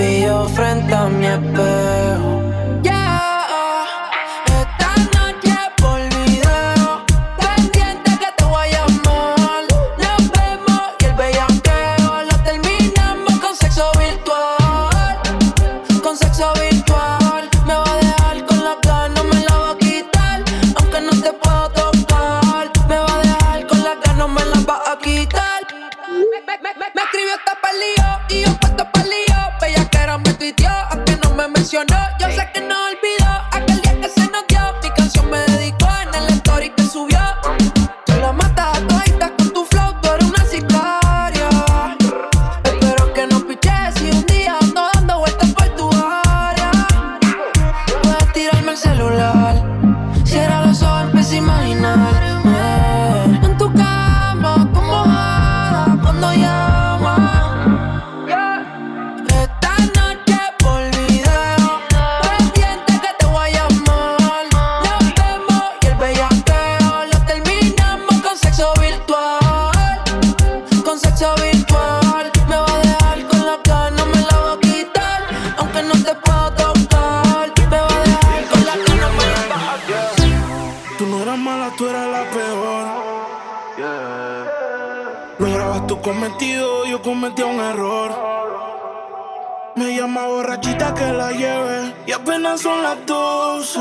Me 89.99 90.05
llama 90.05 90.29
borrachita 90.29 90.95
que 90.95 91.13
la 91.13 91.33
lleve 91.33 91.93
y 92.07 92.13
apenas 92.13 92.61
son 92.61 92.85
las 92.85 93.05
12. 93.05 93.81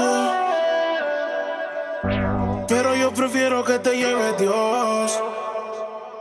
Pero 2.68 2.96
yo 2.96 3.14
prefiero 3.14 3.64
que 3.64 3.78
te 3.78 3.96
lleve 3.96 4.34
Dios. 4.40 5.22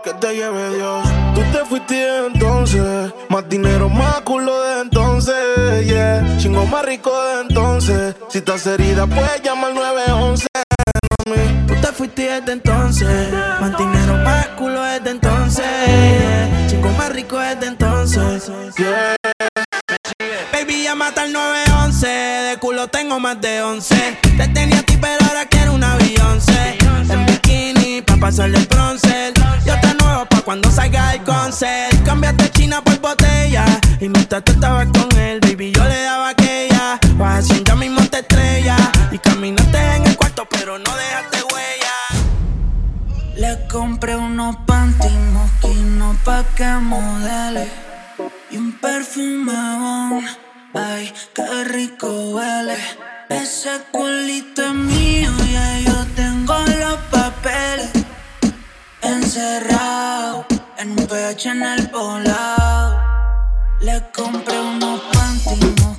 Que 0.05 0.13
te 0.13 0.35
lleve 0.35 0.75
Dios. 0.75 1.03
Tú 1.35 1.41
te 1.51 1.65
fuiste 1.65 2.27
entonces. 2.27 3.11
Más 3.31 3.49
dinero, 3.49 3.89
más 3.89 4.21
culo 4.21 4.63
de 4.65 4.83
entonces. 4.83 5.87
Yeah. 5.87 6.37
Chingo 6.37 6.67
más 6.67 6.85
rico 6.85 7.11
de 7.29 7.41
entonces. 7.49 8.17
Si 8.29 8.37
estás 8.37 8.67
herida, 8.67 9.07
puedes 9.07 9.43
llamar 9.43 9.73
911. 9.73 10.47
Tú 11.67 11.75
te 11.81 11.87
fuiste 11.95 12.23
desde 12.39 12.53
entonces. 12.53 13.33
Más 13.33 13.79
dinero, 13.79 14.15
más 14.23 14.47
culo 14.59 14.83
desde 14.83 15.09
entonces. 15.09 15.65
Yeah. 15.87 16.67
Chingo 16.69 16.91
más 16.91 17.09
rico 17.15 17.39
desde 17.39 17.67
entonces. 17.69 18.51
Yeah. 18.77 19.17
Baby, 20.53 20.85
llama 20.85 21.13
al 21.15 21.33
911. 21.33 22.07
De 22.07 22.57
culo 22.59 22.89
tengo 22.89 23.21
más 23.21 23.39
de 23.41 23.61
11. 23.61 24.19
Te 24.39 24.49
tenía 24.49 24.79
a 24.79 24.83
ti, 24.83 24.97
pero 24.99 25.23
ahora 25.27 25.45
quiero 25.45 25.75
una 25.75 25.97
Beyoncé. 25.97 26.79
En 27.11 27.27
bikini, 27.27 28.01
pa' 28.01 28.17
pasarle 28.17 28.59
el 28.59 28.67
bronce. 28.67 29.35
Yo 29.67 29.79
te 29.81 29.95
nuevo 29.95 30.25
pa' 30.25 30.41
cuando 30.41 30.71
salga 30.71 31.13
el 31.13 31.23
concert. 31.25 32.03
Cambiaste 32.05 32.51
China 32.53 32.83
por 32.83 32.99
botella. 33.01 33.67
Y 34.01 34.09
mientras 34.09 34.45
tú 34.45 34.53
estabas 34.53 34.87
con 34.87 35.19
él, 35.19 35.41
baby, 35.41 35.73
yo 35.73 35.85
le 35.85 36.03
daba 36.03 36.31
aquella. 36.31 36.99
Vas 37.17 37.49
ya 37.49 37.75
mismo 37.75 38.01
te 38.09 38.21
estrella. 38.21 38.77
Y 39.13 39.19
caminaste 39.19 39.79
en 39.97 40.07
el 40.07 40.17
cuarto, 40.17 40.47
pero 40.51 40.79
no 40.79 40.97
dejaste 40.97 41.39
huella. 41.53 41.95
Le 43.37 43.69
compré 43.69 44.17
unos 44.17 44.57
panty 44.67 45.11
mosquinos 45.35 46.17
pa' 46.25 46.45
que 46.57 46.65
modele. 46.65 47.69
Y 48.51 48.57
un 48.57 48.73
perfume 48.79 49.53
bon. 49.53 50.25
Ay, 50.75 51.13
qué 51.35 51.65
rico 51.65 52.07
huele. 52.31 52.77
Ese 53.29 53.81
culito 53.91 54.63
es 54.65 54.75
mío, 54.75 55.33
ya 55.53 55.81
yo 55.81 56.07
tengo 56.15 56.55
los 56.59 56.99
papeles. 57.11 57.91
Encerrado 59.03 60.47
en 60.79 60.91
un 60.91 61.07
PH 61.07 61.51
en 61.51 61.63
el 61.63 61.91
poblado. 61.91 63.01
Le 63.81 64.03
compré 64.13 64.61
unos 64.61 65.01
panty 65.13 65.96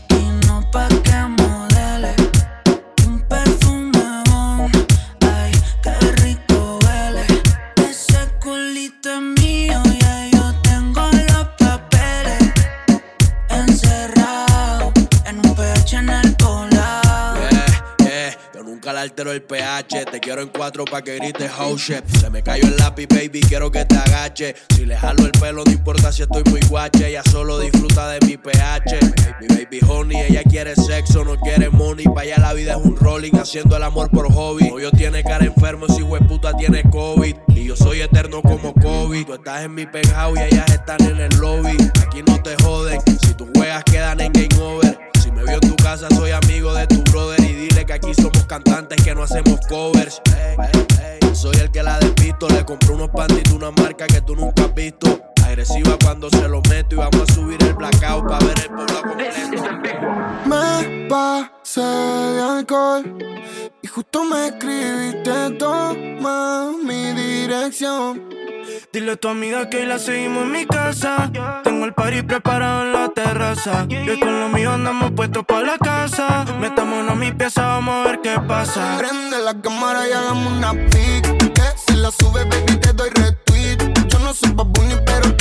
altero 19.17 19.31
el 19.31 19.41
pH. 19.41 20.05
Te 20.11 20.19
quiero 20.19 20.43
en 20.43 20.49
cuatro 20.49 20.85
pa' 20.85 21.01
que 21.01 21.15
grites 21.15 21.51
oh 21.59 21.75
shit. 21.75 22.05
Se 22.19 22.29
me 22.29 22.43
cayó 22.43 22.67
el 22.67 22.77
lápiz, 22.77 23.07
baby, 23.07 23.41
quiero 23.41 23.71
que 23.71 23.83
te 23.83 23.97
agache. 23.97 24.55
Si 24.75 24.85
le 24.85 24.95
jalo 24.95 25.25
el 25.25 25.31
pelo, 25.31 25.63
no 25.65 25.71
importa 25.71 26.11
si 26.11 26.21
estoy 26.21 26.43
muy 26.51 26.59
guache. 26.69 27.07
Ella 27.07 27.23
solo 27.31 27.57
disfruta 27.59 28.09
de 28.09 28.23
mi 28.27 28.37
pH. 28.37 28.99
Mi 29.41 29.47
baby 29.47 29.79
honey, 29.87 30.21
ella 30.21 30.43
quiere 30.43 30.75
sexo, 30.75 31.23
no 31.23 31.35
quiere 31.37 31.69
money. 31.69 32.05
Pa' 32.05 32.21
allá 32.21 32.37
la 32.37 32.53
vida 32.53 32.73
es 32.73 32.77
un 32.77 32.95
rolling, 32.95 33.31
haciendo 33.33 33.75
el 33.75 33.83
amor 33.83 34.11
por 34.11 34.31
hobby. 34.31 34.69
Novio 34.69 34.91
tiene 34.91 35.23
cara 35.23 35.45
enfermo, 35.45 35.87
si 35.87 36.03
puta 36.03 36.53
tiene 36.55 36.83
COVID. 36.83 37.35
Y 37.55 37.65
yo 37.65 37.75
soy 37.75 38.01
eterno 38.01 38.43
como 38.43 38.71
COVID. 38.75 39.25
Tú 39.25 39.33
estás 39.33 39.63
en 39.63 39.73
mi 39.73 39.87
penthouse 39.87 40.37
y 40.39 40.53
ellas 40.53 40.69
están 40.69 41.01
en 41.01 41.19
el 41.21 41.35
lobby. 41.39 41.75
Aquí 42.05 42.21
no 42.21 42.39
te 42.43 42.55
joden, 42.63 43.01
si 43.19 43.33
tus 43.33 43.47
juegas 43.55 43.83
quedan 43.83 44.19
en 44.21 44.31
game 44.31 44.61
over. 44.61 45.16
Vio 45.47 45.59
en 45.61 45.61
tu 45.61 45.75
casa, 45.77 46.07
soy 46.15 46.31
amigo 46.31 46.73
de 46.73 46.85
tu 46.87 47.01
brother. 47.11 47.39
Y 47.39 47.53
dile 47.53 47.85
que 47.85 47.93
aquí 47.93 48.13
somos 48.13 48.45
cantantes 48.45 49.01
que 49.03 49.15
no 49.15 49.23
hacemos 49.23 49.59
covers. 49.69 50.21
Ey, 50.35 50.57
ey, 50.73 51.19
ey. 51.21 51.35
Soy 51.35 51.55
el 51.57 51.71
que 51.71 51.81
la 51.83 51.99
despisto. 51.99 52.49
Le 52.49 52.65
compré 52.65 52.91
unos 52.91 53.09
panties 53.09 53.43
de 53.45 53.53
una 53.53 53.71
marca 53.71 54.07
que 54.07 54.21
tú 54.21 54.35
nunca 54.35 54.65
has 54.65 54.75
visto. 54.75 55.21
Agresiva 55.45 55.97
cuando 56.03 56.29
se 56.29 56.47
lo 56.47 56.61
meto. 56.69 56.95
Y 56.95 56.97
vamos 56.97 57.29
a 57.29 57.33
subir 57.33 57.63
el 57.63 57.73
blackout 57.73 58.27
para 58.27 58.45
ver 58.45 58.59
el 58.59 58.69
pueblo 58.75 59.01
completo. 59.01 59.37
Me 60.45 61.07
pasé 61.07 61.81
de 61.81 62.41
alcohol 62.41 63.17
y 63.81 63.87
justo 63.87 64.23
me 64.25 64.47
escribiste, 64.47 65.51
toma 65.57 66.71
mi 66.83 67.13
dirección. 67.13 68.36
Dile 68.91 69.13
a 69.13 69.15
tu 69.15 69.29
amiga 69.29 69.69
que 69.69 69.77
hoy 69.77 69.85
la 69.85 69.97
seguimos 69.99 70.43
en 70.43 70.51
mi 70.51 70.65
casa. 70.65 71.31
Tengo 71.63 71.85
el 71.85 71.93
party 71.93 72.23
preparado 72.23 72.83
en 72.83 72.93
la 72.93 73.09
terraza. 73.09 73.85
Y 73.89 74.09
hoy 74.09 74.19
con 74.19 74.39
lo 74.39 74.49
mío 74.49 74.73
andamos 74.73 75.11
puestos 75.11 75.45
pa' 75.45 75.61
la 75.61 75.77
casa. 75.77 76.45
Metámonos 76.59 77.11
a 77.11 77.15
mi 77.15 77.31
pieza, 77.31 77.65
vamos 77.65 77.95
a 77.95 78.09
ver 78.09 78.21
qué 78.21 78.39
pasa. 78.47 78.97
Prende 78.97 79.39
la 79.39 79.61
cámara 79.61 80.07
y 80.07 80.11
hagamos 80.11 80.51
una 80.51 80.73
pic. 80.73 81.53
Que 81.53 81.63
si 81.85 81.95
la 81.95 82.11
sube, 82.11 82.43
baby, 82.43 82.77
te 82.79 82.91
doy 82.93 83.09
retweet. 83.09 83.77
Yo 84.07 84.19
no 84.19 84.33
soy 84.33 84.51
babuni, 84.51 84.95
pero 85.05 85.36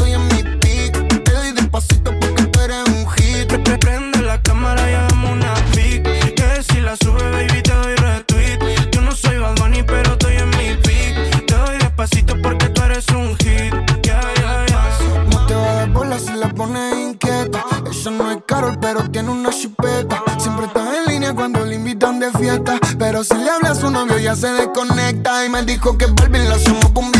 habla 24.26 24.32
a 24.32 24.34
su 24.34 24.34
novio, 24.34 24.34
ya 24.34 24.36
se 24.36 24.48
desconecta. 24.48 25.44
Y 25.44 25.48
me 25.48 25.62
dijo 25.62 25.96
que 25.96 26.06
Barbie 26.06 26.48
la 26.48 26.56
hacemos 26.56 26.90
con 26.90 27.10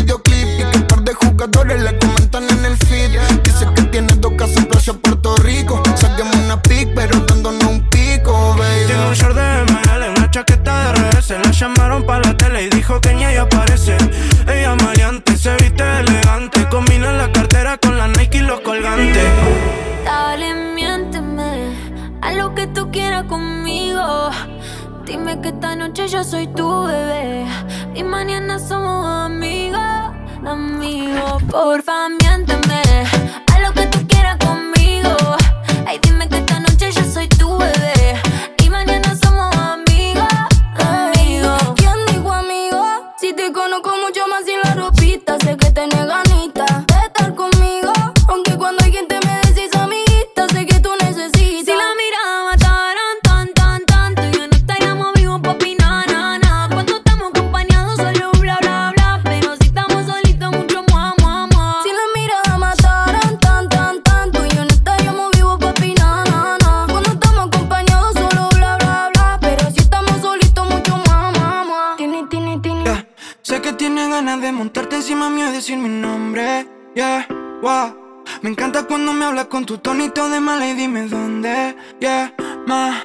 de 74.41 74.53
montarte 74.53 74.97
encima 74.97 75.31
mío 75.31 75.49
y 75.49 75.53
decir 75.53 75.79
mi 75.79 75.89
nombre. 75.89 76.67
Yeah, 76.95 77.27
wow. 77.63 77.97
Me 78.43 78.51
encanta 78.51 78.85
cuando 78.85 79.13
me 79.13 79.25
hablas 79.25 79.47
con 79.47 79.65
tu 79.65 79.79
tonito 79.79 80.29
de 80.29 80.41
mala 80.41 80.69
y 80.69 80.75
dime 80.75 81.07
dónde. 81.09 81.77
Yeah, 82.01 82.35
ma. 82.67 83.03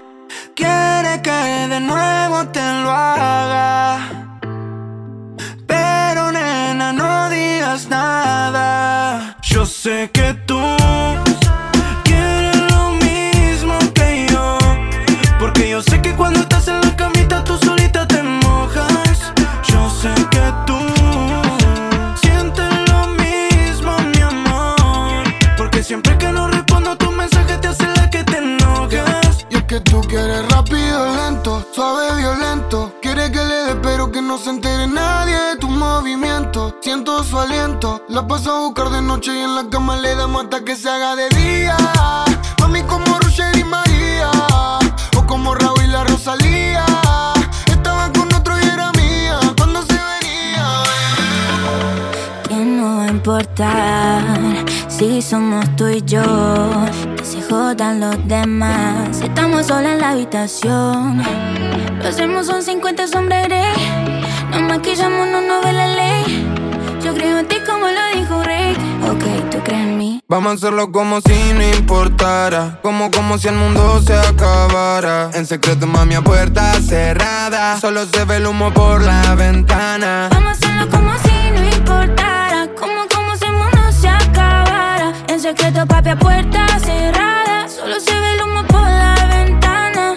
Quiere 0.55 1.21
que 1.21 1.31
de 1.31 1.79
nuevo 1.79 2.47
te 2.47 2.59
lo 2.59 2.91
haga. 2.91 4.37
Pero 5.67 6.31
nena, 6.31 6.91
no 6.91 7.29
digas 7.29 7.87
nada. 7.89 9.37
Yo 9.41 9.65
sé 9.65 10.09
que 10.11 10.33
tú 10.45 10.59
quieres 12.03 12.57
lo 12.71 12.91
mismo 13.05 13.77
que 13.93 14.27
yo. 14.31 14.57
Porque 15.39 15.69
yo 15.69 15.81
sé 15.81 16.01
que 16.01 16.13
cuando 16.13 16.41
estás 16.41 16.67
en 16.67 16.81
la 16.81 16.95
camita 16.95 17.43
tú 17.43 17.57
solita 17.57 18.07
te 18.07 18.21
mojas. 18.21 19.33
Yo 19.63 19.89
sé 19.89 20.13
que 20.29 20.53
tú 20.65 20.80
que 27.39 27.57
te 27.57 27.67
hace 27.67 27.87
la 27.95 28.09
que 28.09 28.23
te 28.23 28.37
enojas. 28.37 29.45
Y 29.49 29.57
es 29.57 29.63
que 29.63 29.79
tú 29.81 30.01
quieres 30.01 30.47
rápido, 30.49 31.15
lento, 31.15 31.65
suave, 31.73 32.15
violento. 32.15 32.93
quiere 33.01 33.31
que 33.31 33.43
le 33.43 33.55
dé, 33.65 33.75
pero 33.75 34.11
que 34.11 34.21
no 34.21 34.37
se 34.37 34.49
entere 34.49 34.87
nadie 34.87 35.35
de 35.35 35.55
tu 35.57 35.67
movimiento. 35.67 36.75
Siento 36.81 37.23
su 37.23 37.39
aliento, 37.39 38.03
la 38.09 38.27
paso 38.27 38.51
a 38.55 38.59
buscar 38.59 38.89
de 38.89 39.01
noche 39.01 39.33
y 39.33 39.41
en 39.41 39.55
la 39.55 39.69
cama 39.69 39.97
le 39.97 40.15
damos 40.15 40.43
hasta 40.43 40.63
que 40.63 40.75
se 40.75 40.89
haga 40.89 41.15
de 41.15 41.29
día. 41.29 41.77
Mami, 42.59 42.83
como 42.83 43.19
Roger 43.19 43.57
y 43.57 43.63
María, 43.63 44.31
o 45.17 45.25
como 45.25 45.55
Raúl 45.55 45.83
y 45.83 45.87
la 45.87 46.03
Rosalía. 46.03 46.85
Estaban 47.67 48.11
con 48.13 48.33
otro 48.33 48.57
y 48.59 48.63
era 48.63 48.91
mía 48.93 49.39
cuando 49.57 49.81
se 49.83 49.93
venía. 49.93 50.83
Que 52.47 52.55
no 52.55 52.97
va 52.97 53.03
a 53.03 53.07
importar 53.07 54.65
si 54.87 55.21
somos 55.21 55.65
tú 55.75 55.87
y 55.87 56.01
yo 56.03 56.23
Jodan 57.51 57.99
los 57.99 58.15
demás. 58.29 59.19
Estamos 59.19 59.67
solos 59.67 59.91
en 59.91 59.99
la 59.99 60.11
habitación. 60.11 61.21
Lo 62.01 62.07
hacemos 62.07 62.45
son 62.45 62.63
50 62.63 63.09
sombras. 63.09 63.49
Nos 64.51 64.61
maquillamos, 64.61 65.27
no 65.27 65.41
nos 65.41 65.61
ve 65.65 65.73
la 65.73 65.87
ley. 65.87 66.47
Yo 67.03 67.13
creo 67.13 67.39
en 67.39 67.47
ti 67.49 67.57
como 67.65 67.87
lo 67.87 68.17
dijo 68.17 68.41
Rick. 68.41 68.79
Ok, 69.03 69.49
tú 69.51 69.57
crees 69.65 69.81
en 69.81 69.97
mí. 69.97 70.21
Vamos 70.29 70.53
a 70.53 70.55
hacerlo 70.55 70.93
como 70.93 71.19
si 71.19 71.51
no 71.51 71.61
importara. 71.61 72.79
Como 72.81 73.11
como 73.11 73.37
si 73.37 73.49
el 73.49 73.55
mundo 73.55 74.01
se 74.01 74.13
acabara. 74.15 75.29
En 75.33 75.45
secreto, 75.45 75.87
mami, 75.87 76.15
a 76.15 76.21
puerta 76.21 76.71
cerrada. 76.75 77.77
Solo 77.81 78.05
se 78.05 78.23
ve 78.23 78.37
el 78.37 78.47
humo 78.47 78.73
por 78.73 79.01
la 79.01 79.35
ventana. 79.35 80.29
Vamos 80.31 80.51
a 80.51 80.51
hacerlo 80.51 80.89
como 80.89 81.11
si 81.17 81.30
secreto, 85.55 85.85
papi, 85.85 86.09
a 86.09 86.15
puerta 86.15 86.65
cerrada. 86.79 87.67
Solo 87.67 87.99
se 87.99 88.11
ve 88.11 88.33
el 88.35 88.41
humo 88.41 88.63
por 88.67 88.81
la 88.81 89.15
ventana. 89.27 90.15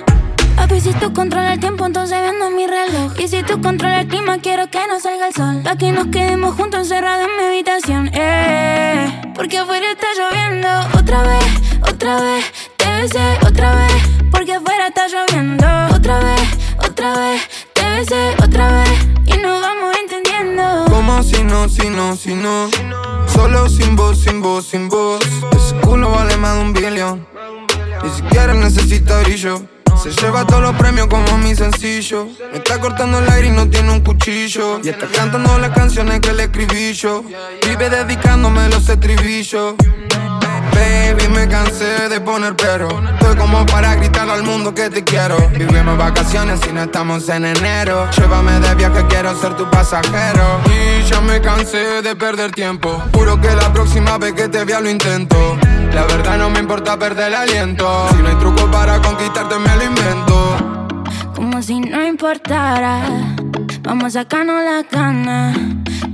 Papi, 0.57 0.81
si 0.81 0.93
tú 0.95 1.13
controlas 1.13 1.55
el 1.55 1.61
tiempo, 1.61 1.87
entonces 1.87 2.21
vendo 2.21 2.51
mi 2.51 2.67
reloj. 2.67 3.19
Y 3.19 3.27
si 3.29 3.43
tú 3.43 3.61
controlas 3.61 4.03
el 4.03 4.09
clima, 4.09 4.39
quiero 4.39 4.69
que 4.71 4.79
no 4.87 5.01
salga 5.01 5.29
el 5.29 5.35
sol. 5.35 5.63
Pa' 5.65 5.77
que 5.77 5.91
nos 5.91 6.07
quedemos 6.09 6.55
juntos 6.55 6.81
encerrados 6.81 7.27
en 7.27 7.37
mi 7.37 7.45
habitación. 7.45 8.11
Eh, 8.15 9.33
porque 9.35 9.59
afuera 9.59 9.87
está 9.91 10.07
lloviendo. 10.19 10.69
Otra 10.99 11.23
vez, 11.23 11.47
otra 11.83 12.21
vez. 12.21 12.45
Te 12.77 12.87
besé 13.01 13.39
otra 13.47 13.75
vez. 13.75 14.03
Porque 14.31 14.55
afuera 14.55 14.87
está 14.87 15.09
lloviendo. 15.09 15.67
Otra 15.97 16.19
vez, 16.21 16.49
otra 16.79 17.19
vez. 17.19 17.43
Te 17.73 17.83
besé 17.91 18.35
otra 18.43 18.71
vez. 18.71 18.99
Y 19.27 19.37
nos 19.39 19.61
vamos 19.61 19.97
entendiendo. 20.01 20.24
Como 20.89 21.23
si 21.23 21.43
no, 21.45 21.69
si 21.69 21.89
no, 21.89 22.17
si 22.17 22.35
no. 22.35 22.71
Solo 23.27 23.69
sin 23.69 23.97
voz, 23.97 24.21
sin 24.23 24.41
voz, 24.41 24.67
sin 24.67 24.89
voz. 24.89 25.21
Ese 25.57 25.77
culo 25.81 26.11
vale 26.11 26.37
más 26.37 26.55
de 26.55 26.61
un 26.61 26.73
billón. 26.73 27.27
Ni 28.03 28.11
siquiera 28.11 28.55
necesita 28.55 29.21
brillo. 29.21 29.63
Se 30.03 30.11
lleva 30.11 30.47
todos 30.47 30.63
los 30.63 30.75
premios 30.75 31.07
como 31.07 31.39
mi 31.39 31.55
sencillo. 31.55 32.27
Me 32.53 32.59
está 32.59 32.81
cortando 32.81 33.21
el 33.21 33.29
aire 33.31 33.49
y 33.49 33.51
no 33.53 33.69
tiene 33.69 33.93
un 33.93 34.01
cuchillo. 34.01 34.81
Y 34.83 34.89
está 34.89 35.07
cantando 35.07 35.59
las 35.59 35.71
canciones 35.71 36.21
que 36.21 36.33
le 36.33 36.45
escribí 36.45 36.93
yo. 36.93 37.25
Vive 37.67 37.91
dedicándome 37.91 38.69
los 38.69 38.89
estribillos. 38.89 39.75
Baby, 40.73 41.29
me 41.29 41.49
cansé 41.49 42.09
de 42.09 42.21
poner 42.21 42.55
pero. 42.57 42.89
Estoy 43.15 43.37
como 43.37 43.67
para 43.67 43.95
gritar 43.97 44.29
al 44.29 44.43
mundo 44.43 44.75
que 44.75 44.91
te 44.91 45.05
quiero. 45.05 45.37
Vivimos 45.51 45.99
vacaciones 45.99 46.61
y 46.69 46.73
no 46.73 46.83
estamos 46.83 47.29
en 47.29 47.45
enero. 47.45 48.09
Llévame 48.17 48.61
de 48.61 48.75
viaje, 48.75 49.05
quiero 49.09 49.35
ser 49.41 49.55
tu 49.57 49.69
pasajero. 49.71 50.61
Y 50.67 51.03
ya 51.05 51.21
me 51.21 51.41
cansé 51.41 52.03
de 52.03 52.17
perder 52.17 52.53
tiempo. 52.53 53.03
Juro 53.13 53.41
que 53.41 53.55
la 53.55 53.73
próxima 53.73 54.19
vez 54.19 54.35
que 54.35 54.49
te 54.49 54.65
vea 54.65 54.81
lo 54.81 54.89
intento. 54.89 55.37
La 55.93 56.05
verdad 56.07 56.39
no 56.39 56.51
me 56.51 56.59
importa 56.61 56.99
perder 56.99 57.29
el 57.29 57.35
aliento. 57.35 58.09
Si 58.11 58.23
no 58.23 58.29
hay 58.29 58.37
truco 58.37 58.71
para 58.71 59.01
conquistarte, 59.01 59.59
me 59.59 59.77
lo 59.77 59.85
invento. 59.85 60.95
Como 61.35 61.63
si 61.63 61.81
no 61.81 62.05
importara. 62.05 63.35
Vamos 63.85 64.17
a 64.17 64.23
sacarnos 64.23 64.65
la 64.65 64.83
gana. 64.91 65.53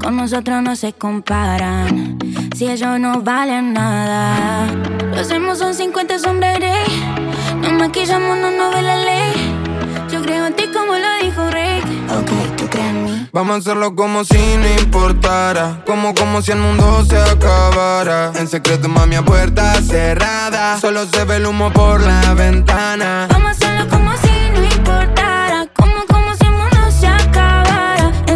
Con 0.02 0.16
nosotros 0.16 0.60
no 0.62 0.74
se 0.74 0.92
comparan. 0.92 2.18
Si 2.56 2.68
ellos 2.68 2.98
no 2.98 3.22
valen 3.22 3.72
nada. 3.72 4.66
Lo 5.14 5.20
hacemos 5.20 5.58
son 5.58 5.74
50 5.74 6.18
sombras. 6.18 6.58
Nos 7.62 7.72
maquillamos, 7.72 8.38
no 8.38 8.50
nos 8.50 8.74
ve 8.74 8.82
la 8.82 8.96
ley. 8.96 9.32
Yo 10.10 10.20
creo 10.22 10.46
en 10.46 10.54
ti 10.54 10.64
como 10.72 10.94
lo 10.94 11.24
dijo 11.24 11.48
Rick. 11.50 11.84
Ok, 12.10 12.56
tú 12.56 12.66
crees 12.68 12.86
en 12.86 13.04
mí. 13.04 13.28
Vamos 13.32 13.54
a 13.54 13.58
hacerlo 13.60 13.94
como 13.94 14.24
si 14.24 14.56
no 14.56 14.68
importara. 14.80 15.82
Como 15.86 16.12
como 16.14 16.42
si 16.42 16.50
el 16.50 16.58
mundo 16.58 17.04
se 17.04 17.18
acabara. 17.18 18.32
En 18.34 18.48
secreto, 18.48 18.88
mami, 18.88 19.14
a 19.14 19.22
puerta 19.22 19.80
cerrada. 19.82 20.80
Solo 20.80 21.06
se 21.06 21.24
ve 21.24 21.36
el 21.36 21.46
humo 21.46 21.72
por 21.72 22.00
la 22.00 22.34
ventana. 22.34 23.28
Vamos 23.30 23.48
a 23.48 23.50
hacerlo 23.50 23.88
como 23.88 24.09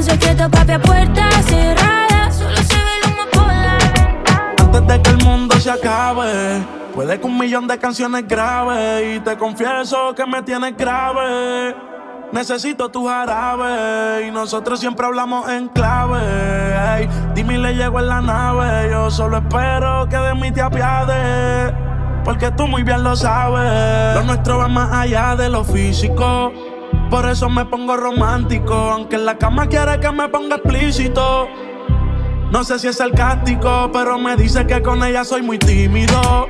secreto, 0.04 0.50
papi, 0.50 0.72
a 0.72 0.78
puerta 0.78 1.30
cerrada. 1.42 2.30
Solo 2.30 2.56
se 2.56 2.74
ve 2.74 2.92
el 3.02 3.10
humo 3.10 3.24
por. 3.32 4.64
Antes 4.66 4.86
de 4.86 5.02
que 5.02 5.10
el 5.10 5.24
mundo 5.24 5.58
se 5.58 5.70
acabe, 5.70 6.62
puede 6.94 7.18
que 7.18 7.26
un 7.26 7.38
millón 7.38 7.66
de 7.66 7.78
canciones 7.78 8.28
graves. 8.28 9.16
Y 9.16 9.20
te 9.20 9.36
confieso 9.36 10.14
que 10.14 10.26
me 10.26 10.42
tienes 10.42 10.76
grave. 10.76 11.74
Necesito 12.32 12.90
tu 12.90 13.06
jarabe 13.06 14.26
y 14.26 14.30
nosotros 14.30 14.80
siempre 14.80 15.06
hablamos 15.06 15.48
en 15.48 15.68
clave. 15.68 16.18
Ey, 16.96 17.08
dime 17.34 17.58
le 17.58 17.74
llego 17.74 18.00
en 18.00 18.08
la 18.08 18.20
nave. 18.20 18.90
Yo 18.90 19.10
solo 19.10 19.38
espero 19.38 20.08
que 20.08 20.16
de 20.16 20.34
mí 20.34 20.50
te 20.50 20.60
apiades. 20.60 21.72
Porque 22.24 22.50
tú 22.50 22.66
muy 22.66 22.82
bien 22.82 23.04
lo 23.04 23.14
sabes. 23.14 24.16
Lo 24.16 24.22
nuestro 24.24 24.58
va 24.58 24.68
más 24.68 24.92
allá 24.92 25.36
de 25.36 25.48
lo 25.48 25.62
físico. 25.62 26.52
Por 27.10 27.28
eso 27.28 27.48
me 27.48 27.64
pongo 27.64 27.96
romántico. 27.96 28.74
Aunque 28.74 29.16
en 29.16 29.26
la 29.26 29.38
cama 29.38 29.66
quiere 29.66 29.98
que 30.00 30.10
me 30.10 30.28
ponga 30.28 30.56
explícito. 30.56 31.48
No 32.50 32.62
sé 32.62 32.78
si 32.78 32.88
es 32.88 32.96
sarcástico, 32.98 33.90
pero 33.92 34.18
me 34.18 34.36
dice 34.36 34.66
que 34.66 34.80
con 34.80 35.02
ella 35.02 35.24
soy 35.24 35.42
muy 35.42 35.58
tímido. 35.58 36.48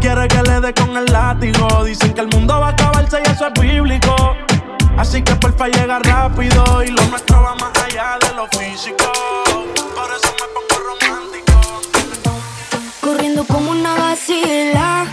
Quiere 0.00 0.26
que 0.28 0.42
le 0.42 0.60
dé 0.60 0.72
con 0.72 0.96
el 0.96 1.04
látigo. 1.06 1.84
Dicen 1.84 2.14
que 2.14 2.22
el 2.22 2.28
mundo 2.28 2.58
va 2.58 2.68
a 2.68 2.70
acabarse 2.70 3.20
y 3.24 3.30
eso 3.30 3.46
es 3.46 3.60
bíblico. 3.60 4.16
Así 4.96 5.22
que 5.22 5.34
porfa 5.36 5.68
llega 5.68 5.98
rápido 6.00 6.82
y 6.82 6.88
lo 6.88 7.02
nuestro 7.06 7.42
va 7.42 7.54
más 7.56 7.72
allá 7.84 8.18
de 8.20 8.34
lo 8.34 8.46
físico. 8.48 9.12
Por 9.94 10.10
eso 10.16 10.34
me 10.40 10.46
pongo 10.54 10.76
romántico. 10.88 11.60
Corriendo 13.00 13.44
como 13.44 13.70
una 13.70 13.94
vacila. 13.94 15.06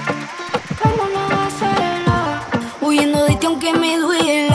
Como 0.82 1.04
una 1.04 1.28
gacela. 1.36 2.42
Huyendo 2.82 3.26
de 3.26 3.36
ti 3.36 3.46
aunque 3.46 3.74
me 3.74 3.98
duela. 3.98 4.49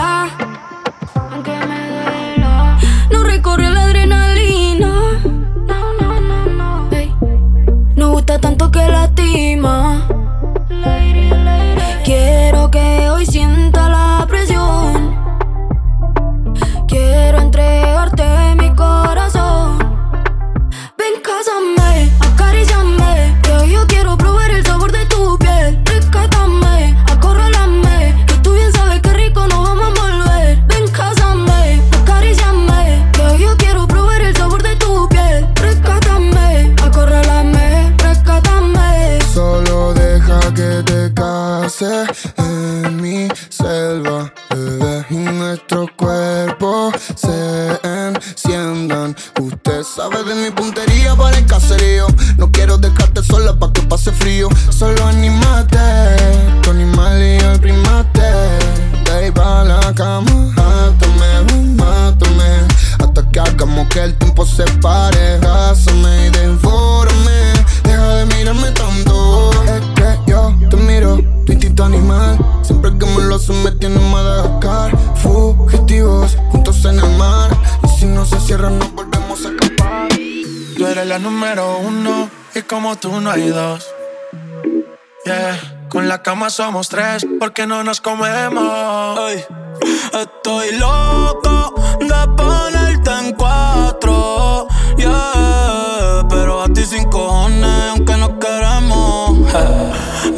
Cama 86.45 86.51
somos 86.51 86.89
tres 86.89 87.27
porque 87.39 87.67
no 87.67 87.83
nos 87.85 88.01
comemos. 88.01 89.19
Ey, 89.31 89.45
estoy 90.21 90.77
loco 90.77 91.75
de 92.01 92.29
ponerte 92.37 93.11
en 93.11 93.35
cuatro. 93.35 94.67
Yeah, 94.99 96.27
pero 96.29 96.63
a 96.63 96.69
ti 96.69 96.85
sin 96.85 97.05
cojones, 97.09 97.91
aunque 97.91 98.17
no 98.17 98.39
queremos. 98.39 99.39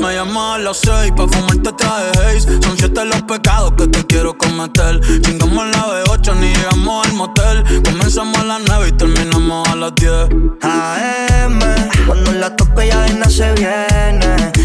Me 0.00 0.14
llamo 0.14 0.54
a 0.54 0.58
las 0.58 0.76
seis 0.76 1.12
pa' 1.16 1.26
fumarte 1.26 1.72
traje 1.72 2.10
haze. 2.10 2.62
Son 2.62 2.76
siete 2.76 3.04
los 3.04 3.22
pecados 3.22 3.72
que 3.76 3.88
te 3.88 4.06
quiero 4.06 4.36
cometer. 4.38 5.00
Chingamos 5.22 5.66
la 5.74 6.04
B8 6.04 6.36
ni 6.36 6.54
llegamos 6.54 7.06
al 7.06 7.12
motel. 7.14 7.82
Comenzamos 7.84 8.38
a 8.38 8.44
las 8.44 8.60
nueve 8.68 8.88
y 8.88 8.92
terminamos 8.92 9.68
a 9.68 9.74
las 9.74 9.94
diez. 9.96 10.28
AM, 10.62 11.58
cuando 12.06 12.32
la 12.32 12.54
toco 12.54 12.82
ya 12.82 13.00
de 13.00 13.30
se 13.30 13.52
viene. 13.54 14.55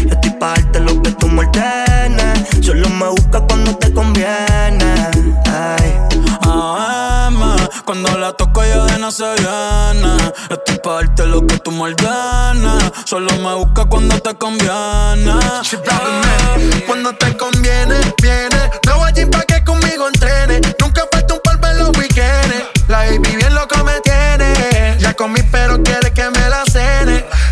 Yo 0.42 0.48
estoy 0.48 0.58
pa' 0.58 0.60
darte 0.60 0.80
lo 0.80 1.02
que 1.02 1.10
tú 1.12 1.28
me 1.28 1.46
ordenes. 1.46 2.66
Solo 2.66 2.88
me 2.88 3.08
busca 3.10 3.40
cuando 3.42 3.76
te 3.76 3.92
conviene. 3.92 4.92
Ay. 5.46 6.00
AM, 6.42 7.56
cuando 7.84 8.18
la 8.18 8.32
toco 8.32 8.64
ya 8.64 8.84
de 8.86 9.12
se 9.12 9.24
viene. 9.34 10.16
Estoy 10.50 10.78
pa' 10.82 10.94
darte 10.94 11.26
lo 11.26 11.46
que 11.46 11.58
tú 11.58 11.70
me 11.70 11.82
ordenes. 11.82 12.92
Solo 13.04 13.30
me 13.36 13.54
busca 13.54 13.84
cuando 13.84 14.18
te 14.18 14.34
conviene. 14.34 15.32
Cuando 16.88 17.12
te 17.14 17.36
conviene, 17.36 18.00
viene. 18.20 18.70
No 18.86 18.98
voy 18.98 19.10
a 19.10 19.30
pa' 19.30 19.42
que 19.42 19.62
conmigo 19.62 20.08
entrene. 20.08 20.60
Nunca 20.80 21.02
falta 21.12 21.34
un 21.34 21.40
polvo 21.44 21.66
en 21.68 21.78
los 21.78 21.96
weekends. 21.96 22.64
La 22.88 22.98
baby 22.98 23.36
bien 23.36 23.54
loco 23.54 23.76
me 23.84 24.00
tiene. 24.00 24.96
Ya 24.98 25.14
comí, 25.14 25.40
pero 25.52 25.80
quiere 25.84 26.12
que 26.12 26.28
me 26.30 26.48
la. 26.48 26.71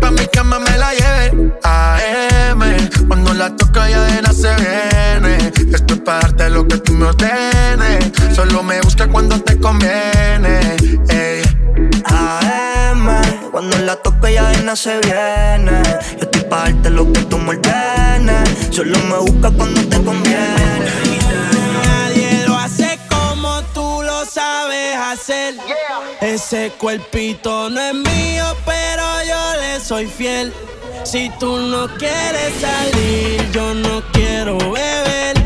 Pa' 0.00 0.10
mi 0.10 0.26
cama 0.26 0.58
me 0.58 0.76
la 0.78 0.92
lleve. 0.92 1.52
AM, 1.62 2.60
cuando 3.08 3.34
la 3.34 3.54
toca 3.56 3.88
ya 3.88 4.02
de 4.04 4.22
nada 4.22 4.32
se 4.32 4.54
viene. 4.56 5.52
Esto 5.74 5.94
es 5.94 6.00
para 6.00 6.20
darte 6.20 6.50
lo 6.50 6.66
que 6.66 6.78
tú 6.78 6.92
me 6.92 7.06
ordenes. 7.06 8.12
Solo 8.34 8.62
me 8.62 8.80
busca 8.80 9.06
cuando 9.08 9.40
te 9.40 9.58
conviene. 9.58 10.76
Ey. 11.08 11.42
AM, 12.04 13.06
cuando 13.50 13.78
la 13.78 13.96
toco 13.96 14.28
ya 14.28 14.48
de 14.48 14.58
nada 14.58 14.76
se 14.76 14.98
viene. 15.00 15.82
Yo 16.18 16.22
estoy 16.22 16.42
pa' 16.42 16.64
darte 16.64 16.90
lo 16.90 17.12
que 17.12 17.20
tú 17.22 17.38
me 17.38 17.50
ordenes. 17.50 18.48
Solo 18.70 18.98
me 19.10 19.18
busca 19.18 19.50
cuando 19.50 19.80
te 19.88 20.02
conviene. 20.02 20.79
Sabes 24.30 24.96
hacer. 24.96 25.54
Ese 26.20 26.70
cuerpito 26.78 27.68
no 27.70 27.80
es 27.80 27.94
mío, 27.94 28.44
pero 28.64 29.02
yo 29.26 29.60
le 29.60 29.80
soy 29.80 30.06
fiel. 30.06 30.52
Si 31.04 31.30
tú 31.38 31.56
no 31.56 31.88
quieres 31.96 32.52
salir, 32.60 33.50
yo 33.52 33.74
no 33.74 34.02
quiero 34.12 34.58
beber. 34.58 35.39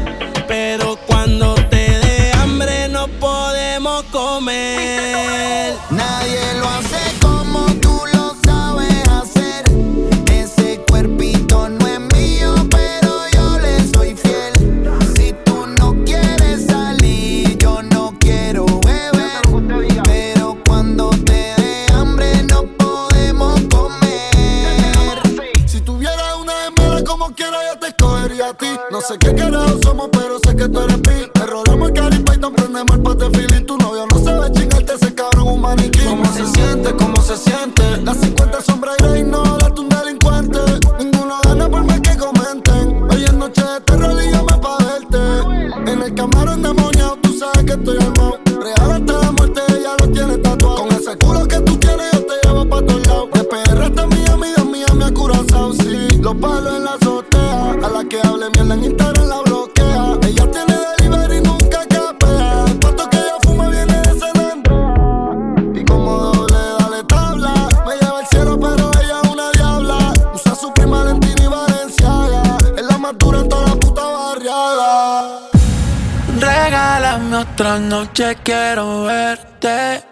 Noche, 78.14 78.36
quiero 78.44 79.04
verte. 79.04 80.04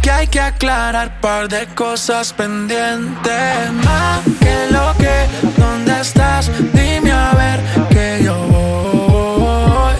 Que 0.00 0.10
hay 0.10 0.26
que 0.28 0.40
aclarar 0.40 1.20
par 1.20 1.48
de 1.48 1.66
cosas 1.74 2.32
pendientes. 2.32 3.72
Más 3.84 4.20
que 4.38 4.70
lo 4.70 4.94
que, 4.96 5.26
¿dónde 5.60 6.00
estás? 6.00 6.50
Dime 6.72 7.10
a 7.10 7.32
ver 7.34 7.60
que 7.90 8.22
yo 8.24 8.36
voy. 8.46 9.94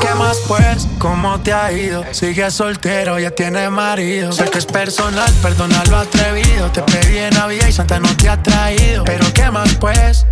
¿Qué 0.00 0.14
más 0.16 0.38
pues? 0.46 0.86
¿Cómo 0.98 1.40
te 1.40 1.52
ha 1.52 1.72
ido? 1.72 2.04
Sigue 2.12 2.50
soltero, 2.50 3.18
ya 3.18 3.30
tiene 3.30 3.70
marido. 3.70 4.32
Sé 4.32 4.44
que 4.50 4.58
es 4.58 4.66
personal, 4.66 5.32
perdona 5.42 5.82
lo 5.90 5.96
atrevido. 5.96 6.70
Te 6.70 6.82
pedí 6.82 7.18
en 7.18 7.34
Navidad 7.34 7.66
y 7.68 7.72
Santa 7.72 7.98
no 7.98 8.14
te 8.16 8.28
ha 8.28 8.40
traído. 8.42 9.02
Pero 9.04 9.24
¿qué 9.32 9.50
más 9.50 9.74
pues? 9.76 10.26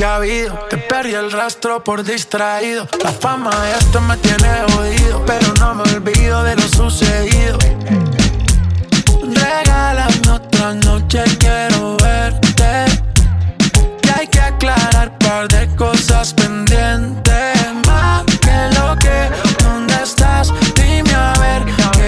¿Qué 0.00 0.06
ha 0.06 0.14
habido? 0.14 0.54
Te 0.70 0.78
perdí 0.78 1.12
el 1.12 1.30
rastro 1.30 1.84
por 1.84 2.02
distraído. 2.02 2.88
La 3.04 3.12
fama 3.12 3.50
de 3.66 3.72
esto 3.72 4.00
me 4.00 4.16
tiene 4.16 4.48
jodido, 4.72 5.22
pero 5.26 5.52
no 5.60 5.74
me 5.74 5.82
olvido 5.92 6.42
de 6.42 6.56
lo 6.56 6.62
sucedido. 6.62 7.58
Regálame 9.22 10.30
otra 10.32 10.72
noche, 10.72 11.22
quiero 11.38 11.98
verte. 11.98 12.86
Que 14.00 14.10
hay 14.18 14.26
que 14.26 14.40
aclarar 14.40 15.18
par 15.18 15.46
de 15.48 15.68
cosas 15.76 16.32
pendientes. 16.32 17.58
Más 17.86 18.24
que 18.24 18.78
lo 18.80 18.96
que, 18.96 19.28
¿dónde 19.62 20.02
estás? 20.02 20.50
Dime 20.76 21.12
a 21.12 21.34
ver 21.40 21.99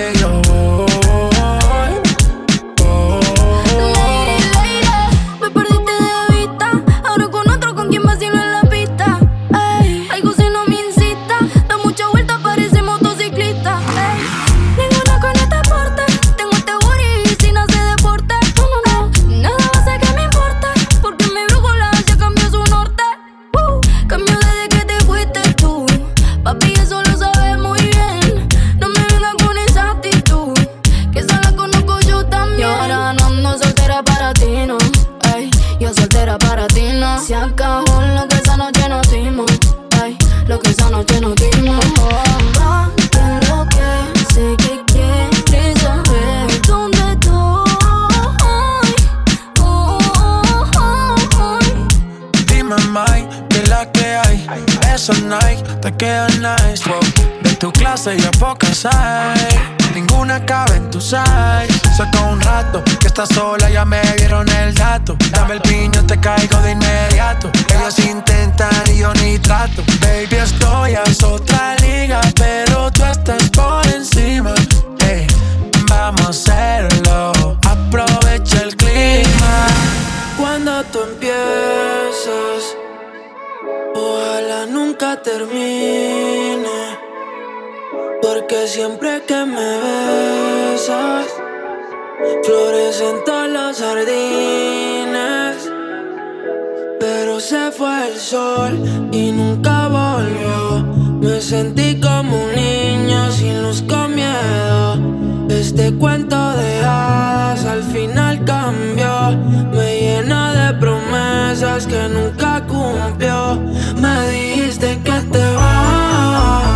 Esos 54.95 55.23
Nike 55.23 55.63
te 55.81 55.95
quedan 55.97 56.31
nice, 56.43 56.85
De 57.43 57.55
tu 57.57 57.73
clase 57.73 58.17
ya 58.19 58.31
pocas 58.33 58.87
hay. 58.87 59.83
Ninguna 59.95 60.45
cabe 60.45 60.77
en 60.77 60.91
tu 60.91 61.01
size. 61.01 61.81
Saca 61.97 62.21
un 62.23 62.41
rato 62.41 62.83
que 63.01 63.09
estás 63.09 63.29
sola, 63.29 63.69
ya 63.69 63.85
me 63.85 64.01
dieron 64.17 64.49
el 64.49 64.75
dato. 64.75 65.17
Dame 65.31 65.55
el 65.55 65.61
piño, 65.61 66.05
te 66.07 66.19
caigo 66.19 66.59
de 66.61 66.73
inmediato. 66.73 67.51
Ellos 67.75 67.99
intentan 67.99 68.71
y 68.93 68.99
yo 68.99 69.13
ni 69.15 69.39
trato. 69.39 69.83
Baby, 70.01 70.37
estoy 70.37 70.95
a 70.95 71.03
otra 71.27 71.77
liga, 71.77 72.21
pero 72.37 72.91
tú 72.91 73.05
estás 73.05 73.51
por 73.51 73.87
encima. 73.89 74.55
vamos 75.89 76.27
a 76.27 76.31
hacerlo. 76.31 77.59
Aprovecha 77.69 78.63
el 78.63 78.77
clima. 78.77 79.67
Cuando 80.39 80.83
tú 80.85 81.01
empiezas 81.03 82.72
Ojalá 83.95 84.67
nunca 84.67 85.21
termine. 85.23 86.81
Porque 88.21 88.67
siempre 88.67 89.23
que 89.27 89.45
me 89.45 89.71
besas, 90.73 91.27
florecen 92.45 93.25
todos 93.25 93.49
los 93.49 93.79
jardines. 93.79 95.57
Pero 97.01 97.41
se 97.41 97.71
fue 97.73 98.09
el 98.09 98.19
sol 98.19 98.73
y 99.13 99.33
nunca 99.33 99.89
volvió. 99.89 100.83
Me 101.21 101.41
sentí 101.41 102.01
como 102.01 102.45
un 102.45 102.55
niño 102.55 103.31
sin 103.33 103.63
luz. 103.63 103.83
Este 105.75 105.91
cuento 105.95 106.37
de 106.37 106.85
hadas 106.85 107.65
al 107.65 107.83
final 107.83 108.45
cambió. 108.45 109.31
Me 109.73 110.01
llena 110.03 110.53
de 110.53 110.75
promesas 110.75 111.87
que 111.87 112.11
nunca 112.11 112.63
cumplió. 112.67 113.59
Me 113.97 114.29
dijiste 114.29 115.01
que 115.03 115.13
te 115.33 115.55
vas, 115.55 116.67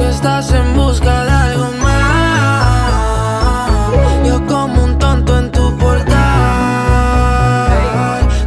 que 0.00 0.08
estás 0.08 0.52
en 0.52 0.74
busca 0.74 1.24
de 1.24 1.30
algo 1.30 1.70
más. 1.80 2.66
Yo 4.26 4.44
como 4.46 4.82
un 4.82 4.98
tonto 4.98 5.38
en 5.38 5.52
tu 5.52 5.78
portal, 5.78 6.18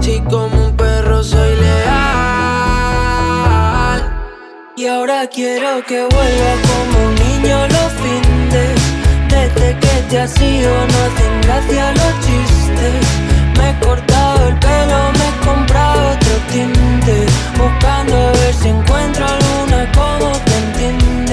si 0.02 0.20
como 0.20 0.66
un 0.66 0.76
perro 0.76 1.24
soy 1.24 1.56
leal. 1.62 2.04
Y 4.76 4.86
ahora 4.88 5.28
quiero 5.28 5.82
que 5.88 6.02
vuelva 6.02 6.56
como 6.68 7.08
un 7.08 7.16
niño 7.16 7.68
los 7.70 7.90
fines. 8.02 8.83
Desde 9.56 9.80
que 9.80 10.02
te 10.10 10.20
has 10.20 10.42
ido 10.42 10.72
no 10.72 10.98
hacen 11.06 11.42
gracia 11.42 11.92
los 11.92 12.14
chistes. 12.26 13.34
Me 13.58 13.70
he 13.70 13.80
cortado 13.80 14.48
el 14.48 14.56
pelo, 14.60 15.12
me 15.18 15.28
he 15.30 15.46
comprado 15.46 16.12
otro 16.14 16.34
tinte 16.52 17.26
Buscando 17.58 18.18
a 18.18 18.32
ver 18.32 18.54
si 18.54 18.70
encuentro 18.70 19.26
alguna 19.26 19.92
como 19.94 20.32
te 20.46 20.58
entiende 20.58 21.33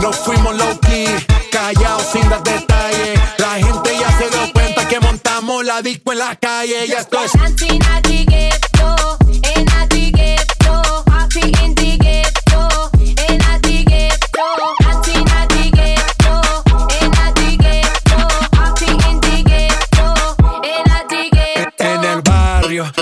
No 0.00 0.12
fuimos 0.12 0.56
low 0.56 0.78
key, 0.80 1.06
callados 1.50 2.06
sin 2.12 2.28
dar 2.28 2.42
detalles. 2.42 3.20
La 3.38 3.54
gente 3.54 3.96
ya 3.98 4.18
se 4.18 4.28
dio 4.28 4.52
cuenta 4.52 4.88
que 4.88 5.00
montamos 5.00 5.64
la 5.64 5.80
disco 5.80 6.12
en 6.12 6.18
la 6.18 6.36
calle. 6.36 6.86
Ya 6.88 6.98
esto 6.98 7.18
es. 7.22 7.32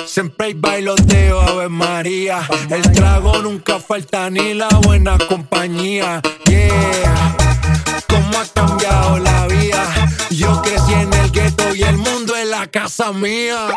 Siempre 0.06 0.48
hay 0.48 0.54
bailoteo, 0.54 1.40
Ave 1.40 1.70
María. 1.70 2.46
El 2.68 2.92
trago 2.92 3.38
nunca 3.38 3.80
falta 3.80 4.28
ni 4.28 4.52
la 4.52 4.68
buena 4.68 5.16
compañía 5.16 5.51
casa 12.72 13.12
mía. 13.12 13.68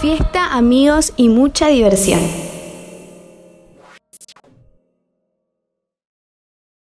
Fiesta, 0.00 0.54
amigos 0.54 1.12
y 1.16 1.28
mucha 1.28 1.68
diversión. 1.68 2.45